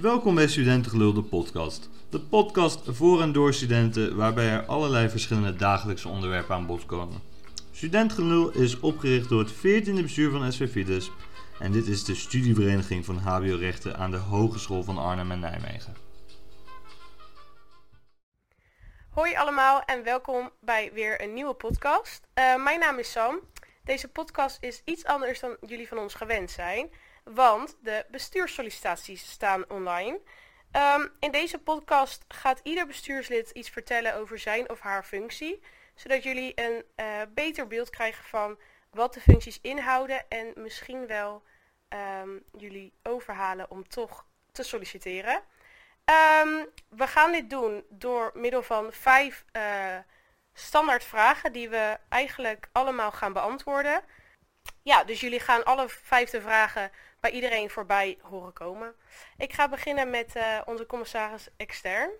Welkom 0.00 0.34
bij 0.34 0.48
Studentengelul, 0.48 1.12
de 1.12 1.22
podcast. 1.22 1.88
De 2.10 2.20
podcast 2.20 2.80
voor 2.84 3.22
en 3.22 3.32
door 3.32 3.54
studenten 3.54 4.16
waarbij 4.16 4.48
er 4.48 4.66
allerlei 4.66 5.08
verschillende 5.08 5.56
dagelijkse 5.56 6.08
onderwerpen 6.08 6.54
aan 6.54 6.66
bod 6.66 6.86
komen. 6.86 7.22
Studentengelul 7.72 8.50
is 8.50 8.80
opgericht 8.80 9.28
door 9.28 9.38
het 9.38 9.54
14e 9.54 10.02
bestuur 10.02 10.30
van 10.30 10.52
SV 10.52 10.70
Fides 10.70 11.10
en 11.58 11.72
dit 11.72 11.86
is 11.86 12.04
de 12.04 12.14
studievereniging 12.14 13.04
van 13.04 13.16
HBO-rechten 13.16 13.96
aan 13.96 14.10
de 14.10 14.16
Hogeschool 14.16 14.82
van 14.82 14.98
Arnhem 14.98 15.30
en 15.30 15.40
Nijmegen. 15.40 15.96
Hoi 19.10 19.34
allemaal 19.34 19.82
en 19.82 20.02
welkom 20.02 20.50
bij 20.60 20.90
weer 20.92 21.22
een 21.22 21.34
nieuwe 21.34 21.54
podcast. 21.54 22.26
Uh, 22.34 22.64
mijn 22.64 22.78
naam 22.78 22.98
is 22.98 23.10
Sam. 23.10 23.40
Deze 23.84 24.08
podcast 24.08 24.58
is 24.60 24.82
iets 24.84 25.04
anders 25.04 25.40
dan 25.40 25.56
jullie 25.66 25.88
van 25.88 25.98
ons 25.98 26.14
gewend 26.14 26.50
zijn, 26.50 26.90
want 27.34 27.76
de 27.82 28.04
bestuurssollicitaties 28.10 29.30
staan 29.30 29.70
online. 29.70 30.20
Um, 30.72 31.12
in 31.20 31.30
deze 31.30 31.58
podcast 31.58 32.24
gaat 32.28 32.60
ieder 32.62 32.86
bestuurslid 32.86 33.50
iets 33.50 33.70
vertellen 33.70 34.14
over 34.14 34.38
zijn 34.38 34.70
of 34.70 34.80
haar 34.80 35.04
functie, 35.04 35.62
zodat 35.94 36.22
jullie 36.22 36.52
een 36.54 36.84
uh, 36.96 37.06
beter 37.34 37.66
beeld 37.66 37.90
krijgen 37.90 38.24
van 38.24 38.58
wat 38.90 39.14
de 39.14 39.20
functies 39.20 39.58
inhouden 39.60 40.28
en 40.28 40.52
misschien 40.54 41.06
wel 41.06 41.42
um, 42.22 42.44
jullie 42.58 42.92
overhalen 43.02 43.70
om 43.70 43.88
toch 43.88 44.26
te 44.52 44.62
solliciteren. 44.62 45.34
Um, 45.34 46.68
we 46.88 47.06
gaan 47.06 47.32
dit 47.32 47.50
doen 47.50 47.84
door 47.88 48.30
middel 48.34 48.62
van 48.62 48.92
vijf 48.92 49.44
uh, 49.52 49.62
standaard 50.52 51.04
vragen 51.04 51.52
die 51.52 51.68
we 51.68 51.98
eigenlijk 52.08 52.68
allemaal 52.72 53.12
gaan 53.12 53.32
beantwoorden. 53.32 54.02
Ja, 54.86 55.04
dus 55.04 55.20
jullie 55.20 55.40
gaan 55.40 55.64
alle 55.64 55.88
vijfde 55.88 56.40
vragen 56.40 56.90
bij 57.20 57.30
iedereen 57.30 57.70
voorbij 57.70 58.18
horen 58.22 58.52
komen. 58.52 58.94
Ik 59.36 59.52
ga 59.52 59.68
beginnen 59.68 60.10
met 60.10 60.36
uh, 60.36 60.60
onze 60.64 60.86
commissaris 60.86 61.48
extern, 61.56 62.10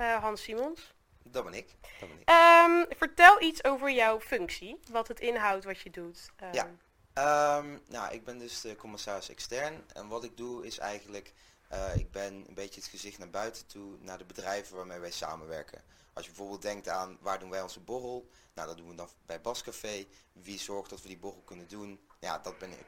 uh, 0.00 0.16
Hans 0.16 0.42
Simons. 0.42 0.94
Dat 1.22 1.44
ben 1.44 1.54
ik. 1.54 1.74
Dat 2.00 2.08
ben 2.08 2.18
ik. 2.20 2.30
Um, 2.30 2.96
vertel 2.98 3.42
iets 3.42 3.64
over 3.64 3.90
jouw 3.90 4.20
functie, 4.20 4.80
wat 4.90 5.08
het 5.08 5.20
inhoudt, 5.20 5.64
wat 5.64 5.80
je 5.80 5.90
doet. 5.90 6.30
Um, 6.42 6.52
ja, 6.52 7.58
um, 7.58 7.80
nou, 7.88 8.12
ik 8.12 8.24
ben 8.24 8.38
dus 8.38 8.60
de 8.60 8.76
commissaris 8.76 9.28
extern 9.28 9.84
en 9.92 10.08
wat 10.08 10.24
ik 10.24 10.36
doe 10.36 10.66
is 10.66 10.78
eigenlijk 10.78 11.32
uh, 11.72 11.96
ik 11.96 12.10
ben 12.10 12.44
een 12.48 12.54
beetje 12.54 12.80
het 12.80 12.90
gezicht 12.90 13.18
naar 13.18 13.30
buiten 13.30 13.66
toe, 13.66 13.96
naar 14.00 14.18
de 14.18 14.24
bedrijven 14.24 14.76
waarmee 14.76 14.98
wij 14.98 15.10
samenwerken. 15.10 15.82
Als 16.12 16.24
je 16.24 16.30
bijvoorbeeld 16.30 16.62
denkt 16.62 16.88
aan 16.88 17.18
waar 17.20 17.38
doen 17.38 17.50
wij 17.50 17.62
onze 17.62 17.80
borrel, 17.80 18.28
nou 18.54 18.68
dat 18.68 18.76
doen 18.76 18.88
we 18.88 18.94
dan 18.94 19.08
bij 19.26 19.40
Bascafé. 19.40 20.06
Wie 20.32 20.58
zorgt 20.58 20.90
dat 20.90 21.02
we 21.02 21.08
die 21.08 21.18
borrel 21.18 21.42
kunnen 21.42 21.68
doen? 21.68 22.06
Ja, 22.20 22.38
dat 22.38 22.58
ben 22.58 22.70
ik. 22.70 22.86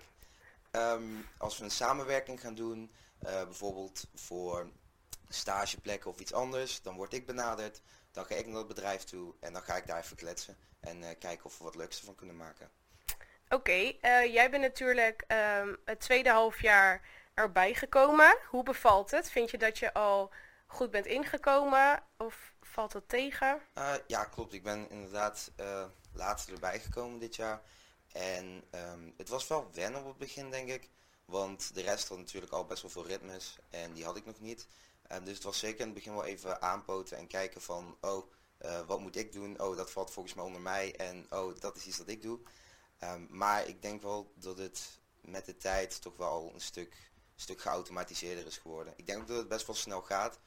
Um, 0.71 1.29
als 1.39 1.59
we 1.59 1.65
een 1.65 1.71
samenwerking 1.71 2.41
gaan 2.41 2.55
doen, 2.55 2.93
uh, 3.23 3.31
bijvoorbeeld 3.45 4.07
voor 4.15 4.71
stageplekken 5.29 6.11
of 6.11 6.21
iets 6.21 6.33
anders, 6.33 6.83
dan 6.83 6.97
word 6.97 7.13
ik 7.13 7.27
benaderd. 7.27 7.81
Dan 8.13 8.25
ga 8.25 8.35
ik 8.35 8.47
naar 8.47 8.57
het 8.57 8.67
bedrijf 8.67 9.05
toe 9.05 9.35
en 9.41 9.53
dan 9.53 9.63
ga 9.63 9.77
ik 9.77 9.87
daar 9.87 9.99
even 9.99 10.17
kletsen 10.17 10.57
en 10.81 11.03
uh, 11.03 11.09
kijken 11.19 11.45
of 11.45 11.59
we 11.59 11.65
wat 11.65 11.75
leuks 11.75 11.99
ervan 11.99 12.15
kunnen 12.15 12.37
maken. 12.37 12.71
Oké, 13.49 13.55
okay, 14.01 14.31
jij 14.31 14.51
bent 14.51 14.63
natuurlijk 14.63 15.25
um, 15.29 15.77
het 15.85 16.01
tweede 16.01 16.31
halfjaar 16.31 17.03
erbij 17.35 17.75
gekomen. 17.75 18.39
Hoe 18.49 18.63
bevalt 18.63 19.11
het? 19.11 19.31
Vind 19.31 19.51
je 19.51 19.59
dat 19.59 19.79
je 19.79 19.93
al 19.93 20.31
goed 20.67 20.91
bent 20.91 21.07
ingekomen 21.07 22.03
of 22.17 22.54
valt 22.75 22.93
het 22.93 23.09
tegen? 23.09 23.61
Uh, 23.79 23.95
ja, 24.07 24.25
klopt. 24.25 24.53
Ik 24.53 24.63
ben 24.63 24.91
inderdaad 24.91 25.51
uh, 25.61 25.85
later 26.13 26.53
erbij 26.55 26.81
gekomen 26.81 27.19
dit 27.19 27.37
jaar. 27.37 27.63
En 28.13 28.65
um, 28.71 29.15
het 29.17 29.29
was 29.29 29.47
wel 29.47 29.71
wennen 29.73 30.01
op 30.01 30.07
het 30.07 30.19
begin, 30.19 30.51
denk 30.51 30.69
ik. 30.69 30.91
Want 31.25 31.75
de 31.75 31.83
rest 31.83 32.09
had 32.09 32.19
natuurlijk 32.19 32.53
al 32.53 32.65
best 32.65 32.83
wel 32.83 32.91
veel 32.91 33.07
ritmes 33.07 33.59
en 33.71 33.93
die 33.93 34.05
had 34.05 34.17
ik 34.17 34.25
nog 34.27 34.41
niet. 34.41 34.67
Um, 35.13 35.25
dus 35.25 35.35
het 35.35 35.43
was 35.43 35.59
zeker 35.59 35.81
in 35.81 35.87
het 35.87 35.95
begin 35.95 36.15
wel 36.15 36.25
even 36.25 36.63
aanpoten 36.63 37.17
en 37.17 37.27
kijken 37.27 37.63
van, 37.63 37.97
oh, 38.01 38.31
uh, 38.65 38.81
wat 38.87 39.01
moet 39.01 39.17
ik 39.17 39.33
doen? 39.33 39.61
Oh, 39.61 39.77
dat 39.77 39.91
valt 39.91 40.11
volgens 40.11 40.35
mij 40.35 40.45
onder 40.45 40.61
mij 40.61 40.97
en 40.97 41.27
oh, 41.31 41.61
dat 41.61 41.77
is 41.77 41.87
iets 41.87 41.97
dat 41.97 42.09
ik 42.09 42.23
doe. 42.23 42.41
Um, 43.01 43.27
maar 43.31 43.67
ik 43.67 43.83
denk 43.83 44.03
wel 44.03 44.33
dat 44.35 44.59
het 44.59 45.01
met 45.21 45.47
de 45.47 45.57
tijd 45.57 46.03
toch 46.03 46.17
wel 46.17 46.51
een 46.55 46.61
stuk 46.61 47.13
stuk 47.37 47.61
geautomatiseerder 47.61 48.47
is 48.47 48.59
geworden. 48.59 48.95
Ik 48.97 49.07
denk 49.07 49.21
ook 49.21 49.29
dat 49.29 49.37
het 49.37 49.49
best 49.49 49.67
wel 49.67 49.77
snel 49.77 50.03
gaat. 50.03 50.39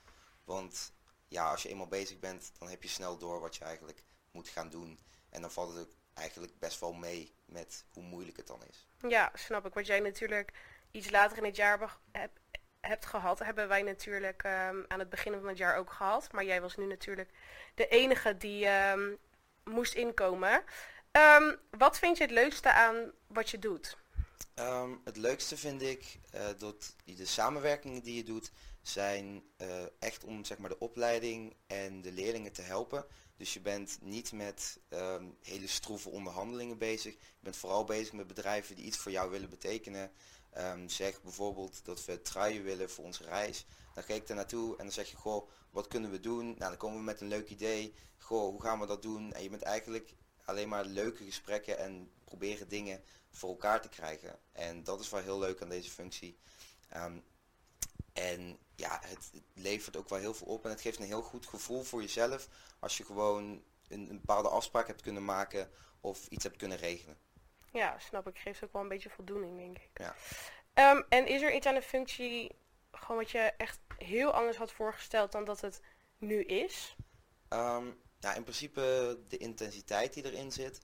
Want 0.44 0.91
ja, 1.27 1.51
als 1.51 1.63
je 1.63 1.69
eenmaal 1.69 1.88
bezig 1.88 2.19
bent, 2.19 2.51
dan 2.59 2.69
heb 2.69 2.83
je 2.83 2.89
snel 2.89 3.17
door 3.17 3.39
wat 3.39 3.55
je 3.55 3.63
eigenlijk 3.63 4.03
moet 4.31 4.47
gaan 4.47 4.69
doen. 4.69 4.99
En 5.29 5.41
dan 5.41 5.51
valt 5.51 5.73
het 5.73 5.85
ook 5.85 5.93
eigenlijk 6.13 6.59
best 6.59 6.79
wel 6.79 6.93
mee 6.93 7.33
met 7.45 7.85
hoe 7.93 8.03
moeilijk 8.03 8.38
het 8.38 8.47
dan 8.47 8.63
is. 8.69 8.88
Ja, 9.09 9.31
snap 9.33 9.65
ik. 9.65 9.73
Wat 9.73 9.85
jij 9.85 9.99
natuurlijk 9.99 10.51
iets 10.91 11.09
later 11.09 11.38
in 11.38 11.43
het 11.43 11.55
jaar 11.55 11.99
hebt, 12.11 12.39
hebt 12.79 13.05
gehad, 13.05 13.39
hebben 13.39 13.67
wij 13.67 13.81
natuurlijk 13.81 14.43
um, 14.43 14.85
aan 14.88 14.99
het 14.99 15.09
begin 15.09 15.33
van 15.33 15.47
het 15.47 15.57
jaar 15.57 15.77
ook 15.77 15.91
gehad. 15.91 16.31
Maar 16.31 16.45
jij 16.45 16.61
was 16.61 16.75
nu 16.75 16.85
natuurlijk 16.85 17.29
de 17.75 17.88
enige 17.88 18.38
die 18.38 18.67
um, 18.67 19.17
moest 19.63 19.94
inkomen. 19.94 20.63
Um, 21.11 21.59
wat 21.69 21.99
vind 21.99 22.17
je 22.17 22.23
het 22.23 22.33
leukste 22.33 22.71
aan 22.71 23.11
wat 23.27 23.49
je 23.49 23.59
doet? 23.59 23.97
Het 25.03 25.17
leukste 25.17 25.57
vind 25.57 25.81
ik 25.81 26.19
uh, 26.35 26.47
dat 26.57 26.95
de 27.03 27.25
samenwerkingen 27.25 28.03
die 28.03 28.15
je 28.15 28.23
doet 28.23 28.51
zijn 28.88 29.44
uh, 29.58 29.68
echt 30.00 30.24
om 30.24 30.46
zeg 30.46 30.58
maar, 30.58 30.70
de 30.70 30.80
opleiding 30.80 31.56
en 31.68 32.02
de 32.02 32.12
leerlingen 32.12 32.52
te 32.52 32.62
helpen. 32.62 33.06
Dus 33.38 33.53
je 33.53 33.59
bent 33.59 33.98
niet 34.02 34.31
met 34.31 34.80
um, 34.90 35.38
hele 35.42 35.68
stroeve 35.68 36.09
onderhandelingen 36.09 36.78
bezig. 36.78 37.14
Je 37.14 37.20
bent 37.40 37.58
vooral 37.58 37.84
bezig 37.84 38.14
met 38.14 38.28
bedrijven 38.28 38.75
die 38.75 38.86
iets 38.86 38.98
voor 38.98 39.12
jou 39.12 39.31
willen 39.31 39.50
betekenen. 39.50 40.12
Um, 40.58 40.90
zeg 40.90 41.22
bijvoorbeeld 41.22 41.86
dat 41.86 42.06
we 42.06 42.22
truien 42.22 42.64
willen 42.64 42.90
voor 42.90 43.03
onze 43.06 43.24
reis. 43.24 43.66
Dan 43.94 44.03
ga 44.03 44.14
ik 44.14 44.28
daar 44.28 44.38
naartoe 44.38 44.72
en 44.72 44.84
dan 44.84 44.92
zeg 44.92 45.09
je, 45.09 45.16
goh, 45.16 45.50
wat 45.69 45.88
kunnen 45.88 46.12
we 46.12 46.19
doen? 46.19 46.46
Nou, 46.46 46.58
dan 46.58 46.78
komen 46.78 46.98
we 46.98 47.04
met 47.04 47.22
een 47.22 47.28
leuk 47.28 47.50
idee. 47.50 47.94
Goh, 48.18 48.50
hoe 48.50 48.62
gaan 48.62 48.80
we 48.80 48.86
dat 48.86 49.02
doen? 49.02 49.34
En 49.34 49.44
je 49.44 49.50
bent 49.50 49.62
eigenlijk 49.62 50.14
alleen 50.46 50.69
maar 50.69 50.86
leuke 50.86 51.24
gesprekken 51.24 51.78
en 51.78 52.12
proberen 52.24 52.68
dingen 52.68 53.04
voor 53.30 53.50
elkaar 53.50 53.81
te 53.81 53.90
krijgen. 53.90 54.40
En 54.52 54.84
dat 54.84 55.00
is 55.00 55.09
wel 55.09 55.22
heel 55.22 55.40
leuk 55.40 55.62
aan 55.62 55.69
deze 55.69 55.90
functie. 55.90 56.38
Um, 56.96 57.24
en 58.14 58.58
ja, 58.77 58.99
het, 59.05 59.29
het, 59.31 59.43
levert 59.53 59.97
ook 59.97 60.09
wel 60.09 60.19
heel 60.19 60.33
veel 60.33 60.47
op 60.47 60.63
en 60.63 60.69
het 60.69 60.81
geeft 60.81 60.99
een 60.99 61.05
heel 61.05 61.21
goed 61.21 61.45
gevoel 61.45 61.83
voor 61.83 62.01
jezelf 62.01 62.47
als 62.79 62.97
je 62.97 63.05
gewoon 63.05 63.63
een, 63.88 64.09
een 64.09 64.19
bepaalde 64.19 64.49
afspraak 64.49 64.88
hebt 64.88 65.01
kunnen 65.01 65.25
maken 65.25 65.69
of 66.01 66.27
iets 66.27 66.43
hebt 66.43 66.57
kunnen 66.57 66.77
regelen. 66.77 67.17
Ja, 67.71 67.99
snap 67.99 68.27
ik. 68.27 68.38
Geeft 68.38 68.63
ook 68.63 68.73
wel 68.73 68.81
een 68.81 68.88
beetje 68.88 69.09
voldoening, 69.09 69.57
denk 69.57 69.77
ik. 69.77 69.89
Ja. 69.93 70.15
Um, 70.91 71.05
en 71.09 71.27
is 71.27 71.41
er 71.41 71.55
iets 71.55 71.65
aan 71.65 71.73
de 71.73 71.81
functie 71.81 72.55
gewoon 72.91 73.17
wat 73.17 73.31
je 73.31 73.39
echt 73.39 73.79
heel 73.97 74.31
anders 74.31 74.57
had 74.57 74.71
voorgesteld 74.71 75.31
dan 75.31 75.45
dat 75.45 75.61
het 75.61 75.81
nu 76.17 76.44
is? 76.44 76.95
Um, 77.49 78.01
nou, 78.19 78.35
in 78.35 78.44
principe 78.44 79.17
de 79.27 79.38
intensiteit 79.38 80.13
die 80.13 80.25
erin 80.25 80.51
zit. 80.51 80.79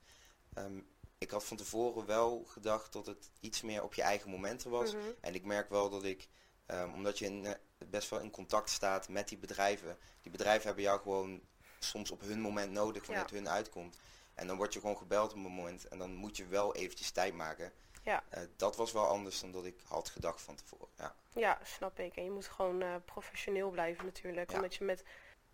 Um, 0.58 0.88
ik 1.18 1.32
had 1.32 1.46
van 1.46 1.58
tevoren 1.58 2.06
wel 2.06 2.44
gedacht 2.48 2.94
dat 2.94 3.06
het 3.06 3.32
iets 3.40 3.62
meer 3.62 3.84
op 3.84 3.94
je 3.94 4.02
eigen 4.02 4.30
momenten 4.30 4.72
was. 4.72 4.94
Mm 4.94 5.00
-hmm. 5.00 5.14
En 5.22 5.36
ik 5.36 5.46
merk 5.46 5.70
wel 5.70 5.90
dat 5.90 6.04
ik, 6.04 6.28
um, 6.68 6.94
omdat 6.94 7.20
je 7.20 7.26
in, 7.26 7.44
uh, 7.44 7.52
best 7.90 8.10
wel 8.10 8.20
in 8.20 8.32
contact 8.32 8.70
staat 8.70 9.10
met 9.10 9.28
die 9.28 9.38
bedrijven. 9.38 9.98
Die 10.22 10.32
bedrijven 10.32 10.66
hebben 10.66 10.84
jou 10.84 11.02
gewoon 11.02 11.42
soms 11.80 12.12
op 12.12 12.22
hun 12.22 12.42
moment 12.42 12.72
nodig 12.72 13.06
wanneer 13.06 13.26
ja. 13.26 13.32
het 13.32 13.44
hun 13.44 13.50
uitkomt. 13.50 13.98
En 14.34 14.48
dan 14.48 14.58
word 14.58 14.74
je 14.74 14.80
gewoon 14.80 14.98
gebeld 14.98 15.32
op 15.32 15.36
een 15.36 15.52
moment 15.52 15.88
en 15.88 15.98
dan 15.98 16.16
moet 16.16 16.38
je 16.38 16.46
wel 16.46 16.76
eventjes 16.76 17.12
tijd 17.12 17.34
maken. 17.34 17.74
Ja. 18.04 18.24
Uh, 18.34 18.40
dat 18.58 18.76
was 18.76 18.92
wel 18.92 19.08
anders 19.08 19.40
dan 19.40 19.52
dat 19.52 19.66
ik 19.66 19.80
had 19.88 20.10
gedacht 20.10 20.42
van 20.42 20.56
tevoren. 20.56 20.88
Ja, 20.98 21.16
ja 21.34 21.60
snap 21.64 22.00
ik. 22.00 22.16
En 22.16 22.24
je 22.24 22.32
moet 22.32 22.48
gewoon 22.48 22.82
uh, 22.82 22.96
professioneel 23.06 23.70
blijven 23.70 24.06
natuurlijk. 24.06 24.50
Ja. 24.50 24.56
Omdat 24.56 24.76
je 24.76 24.84
met 24.84 25.04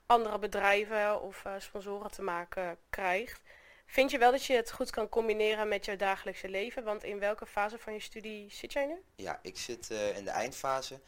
andere 0.06 0.40
bedrijven 0.40 1.22
of 1.22 1.44
uh, 1.46 1.54
sponsoren 1.58 2.12
te 2.12 2.22
maken 2.22 2.78
krijgt. 2.90 3.42
Vind 3.86 4.12
je 4.12 4.18
wel 4.18 4.32
dat 4.32 4.46
je 4.46 4.54
het 4.54 4.72
goed 4.72 4.90
kan 4.90 5.10
combineren 5.10 5.68
met 5.68 5.86
je 5.86 5.96
dagelijkse 5.96 6.50
leven? 6.50 6.84
Want 6.84 7.04
in 7.04 7.20
welke 7.20 7.46
fase 7.46 7.80
van 7.80 7.94
je 7.94 8.00
studie 8.00 8.52
zit 8.52 8.74
jij 8.74 8.86
nu? 8.86 9.04
Ja, 9.16 9.40
ik 9.42 9.58
zit 9.58 9.90
in 9.90 10.24
de 10.24 10.30
eindfase. 10.30 11.00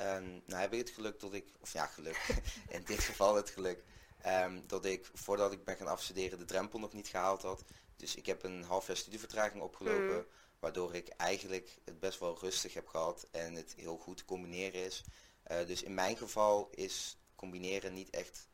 Um, 0.00 0.42
nou 0.46 0.60
heb 0.60 0.72
ik 0.72 0.78
het 0.78 0.90
geluk 0.90 1.20
dat 1.20 1.32
ik, 1.32 1.52
of 1.60 1.72
ja 1.72 1.86
geluk, 1.86 2.28
in 2.68 2.82
dit 2.84 3.00
geval 3.00 3.34
het 3.34 3.50
geluk, 3.50 3.84
um, 4.26 4.66
dat 4.66 4.84
ik 4.84 5.10
voordat 5.14 5.52
ik 5.52 5.64
ben 5.64 5.76
gaan 5.76 5.86
afstuderen 5.86 6.38
de 6.38 6.44
drempel 6.44 6.78
nog 6.78 6.92
niet 6.92 7.08
gehaald 7.08 7.42
had. 7.42 7.64
Dus 7.96 8.14
ik 8.14 8.26
heb 8.26 8.42
een 8.42 8.62
half 8.62 8.86
jaar 8.86 8.96
studievertraging 8.96 9.62
opgelopen, 9.62 10.16
mm. 10.16 10.26
waardoor 10.58 10.94
ik 10.94 11.08
eigenlijk 11.08 11.78
het 11.84 12.00
best 12.00 12.18
wel 12.18 12.38
rustig 12.38 12.74
heb 12.74 12.88
gehad 12.88 13.26
en 13.30 13.54
het 13.54 13.74
heel 13.76 13.96
goed 13.96 14.16
te 14.16 14.24
combineren 14.24 14.84
is. 14.84 15.04
Uh, 15.50 15.66
dus 15.66 15.82
in 15.82 15.94
mijn 15.94 16.16
geval 16.16 16.68
is 16.70 17.18
combineren 17.34 17.94
niet 17.94 18.10
echt 18.10 18.48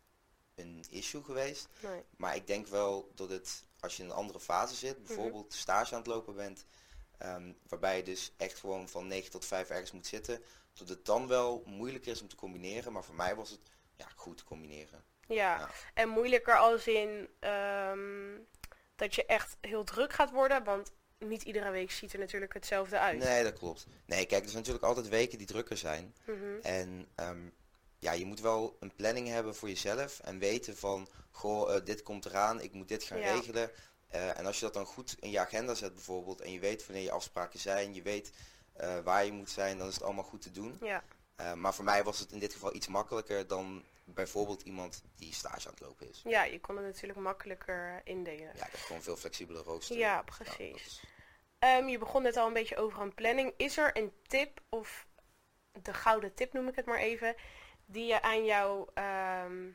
een 0.55 0.85
issue 0.91 1.23
geweest. 1.23 1.69
Nee. 1.83 2.03
Maar 2.17 2.37
ik 2.37 2.47
denk 2.47 2.67
wel 2.67 3.13
dat 3.15 3.29
het, 3.29 3.65
als 3.81 3.97
je 3.97 4.03
in 4.03 4.09
een 4.09 4.15
andere 4.15 4.41
fase 4.41 4.75
zit, 4.75 5.05
bijvoorbeeld 5.05 5.45
mm 5.45 5.51
-hmm. 5.51 5.59
stage 5.59 5.93
aan 5.93 6.01
het 6.01 6.07
lopen 6.07 6.35
bent, 6.35 6.65
um, 7.23 7.57
waarbij 7.69 7.97
je 7.97 8.03
dus 8.03 8.33
echt 8.37 8.59
gewoon 8.59 8.89
van 8.89 9.07
9 9.07 9.31
tot 9.31 9.45
5 9.45 9.71
ergens 9.71 9.93
moet 9.93 10.07
zitten, 10.07 10.43
dat 10.79 10.89
het 10.89 11.05
dan 11.05 11.27
wel 11.29 11.63
moeilijker 11.67 12.13
is 12.13 12.23
om 12.23 12.29
te 12.29 12.37
combineren. 12.37 12.93
Maar 12.93 13.05
voor 13.05 13.15
mij 13.15 13.35
was 13.35 13.51
het 13.51 13.61
ja, 13.97 14.07
goed 14.15 14.37
te 14.37 14.45
combineren. 14.45 15.05
Ja, 15.27 15.59
ja. 15.59 15.71
en 15.95 16.09
moeilijker 16.09 16.57
als 16.57 16.87
in 16.87 17.29
um, 17.41 18.47
dat 18.97 19.15
je 19.15 19.27
echt 19.27 19.57
heel 19.61 19.85
druk 19.85 20.13
gaat 20.13 20.31
worden, 20.31 20.65
want 20.65 20.93
niet 21.19 21.43
iedere 21.43 21.71
week 21.71 21.91
ziet 21.91 22.13
er 22.13 22.19
natuurlijk 22.19 22.55
hetzelfde 22.55 22.99
uit. 22.99 23.19
Nee, 23.19 23.43
dat 23.43 23.59
klopt. 23.59 23.87
Nee, 24.07 24.27
kijk, 24.27 24.43
er 24.43 24.51
zijn 24.51 24.59
natuurlijk 24.59 24.85
altijd 24.85 25.09
weken 25.09 25.39
die 25.39 25.47
drukker 25.47 25.77
zijn. 25.77 26.15
Mhm. 26.25 26.61
En 26.63 27.09
ehm, 27.15 27.49
ja, 27.99 28.13
je 28.13 28.25
moet 28.25 28.41
wel 28.41 28.77
een 28.81 28.95
planning 28.95 29.29
hebben 29.29 29.55
voor 29.55 29.69
jezelf 29.69 30.21
en 30.21 30.39
weten 30.39 30.77
van, 30.77 31.09
goh, 31.31 31.75
eh, 31.75 31.85
dit 31.85 32.03
komt 32.03 32.25
eraan, 32.25 32.61
ik 32.61 32.73
moet 32.73 32.89
dit 32.89 33.05
gaan 33.05 33.19
Ja. 33.19 33.35
regelen. 33.35 33.71
Eh, 34.09 34.39
en 34.39 34.47
als 34.47 34.59
je 34.59 34.65
dat 34.65 34.75
dan 34.75 34.87
goed 34.87 35.17
in 35.21 35.31
je 35.31 35.39
agenda 35.39 35.75
zet 35.75 35.95
bijvoorbeeld 35.95 36.41
en 36.41 36.53
je 36.53 36.59
weet 36.59 36.87
wanneer 36.87 37.05
je 37.05 37.11
afspraken 37.11 37.59
zijn, 37.59 37.95
je 37.95 38.03
weet 38.03 38.33
eh, 38.75 38.99
waar 39.01 39.25
je 39.25 39.33
moet 39.33 39.51
zijn, 39.51 39.79
dan 39.79 39.89
is 39.89 39.95
het 39.95 40.03
allemaal 40.03 40.25
goed 40.25 40.43
te 40.43 40.51
doen. 40.51 40.79
Ja, 40.81 41.05
Eh, 41.37 41.53
maar 41.53 41.75
voor 41.75 41.85
mij 41.85 42.05
was 42.05 42.19
het 42.19 42.33
in 42.33 42.39
dit 42.39 42.53
geval 42.53 42.75
iets 42.75 42.87
makkelijker 42.89 43.47
dan 43.47 43.85
bijvoorbeeld 44.05 44.63
iemand 44.63 45.03
die 45.17 45.33
stage 45.33 45.67
aan 45.67 45.75
het 45.75 45.81
lopen 45.81 46.09
is. 46.09 46.21
ja, 46.25 46.45
je 46.45 46.61
kon 46.61 46.77
het 46.77 46.85
natuurlijk 46.85 47.21
makkelijker 47.21 47.89
eh, 47.95 48.01
indelen. 48.13 48.53
Ja, 48.57 48.67
ik 48.67 48.73
heb 48.73 48.81
gewoon 48.81 49.03
veel 49.03 49.17
flexibele 49.17 49.63
rooster. 49.63 49.97
Ja, 49.97 50.23
precies. 50.23 50.87
is- 50.87 51.03
Ehm, 51.59 51.87
je 51.89 51.99
begon 51.99 52.23
net 52.23 52.37
al 52.37 52.47
een 52.47 52.53
beetje 52.53 52.77
over 52.77 53.01
een 53.03 53.15
planning. 53.15 53.55
Is 53.57 53.77
er 53.77 53.97
een 53.97 54.13
tip, 54.27 54.61
of 54.69 55.07
de 55.83 55.95
gouden 55.95 56.35
tip 56.35 56.53
noem 56.53 56.69
ik 56.69 56.77
het 56.77 56.87
maar 56.87 56.99
even, 56.99 57.35
die 57.87 58.07
je 58.07 58.23
aan 58.23 58.45
jou, 58.45 58.89
ehm, 58.95 59.71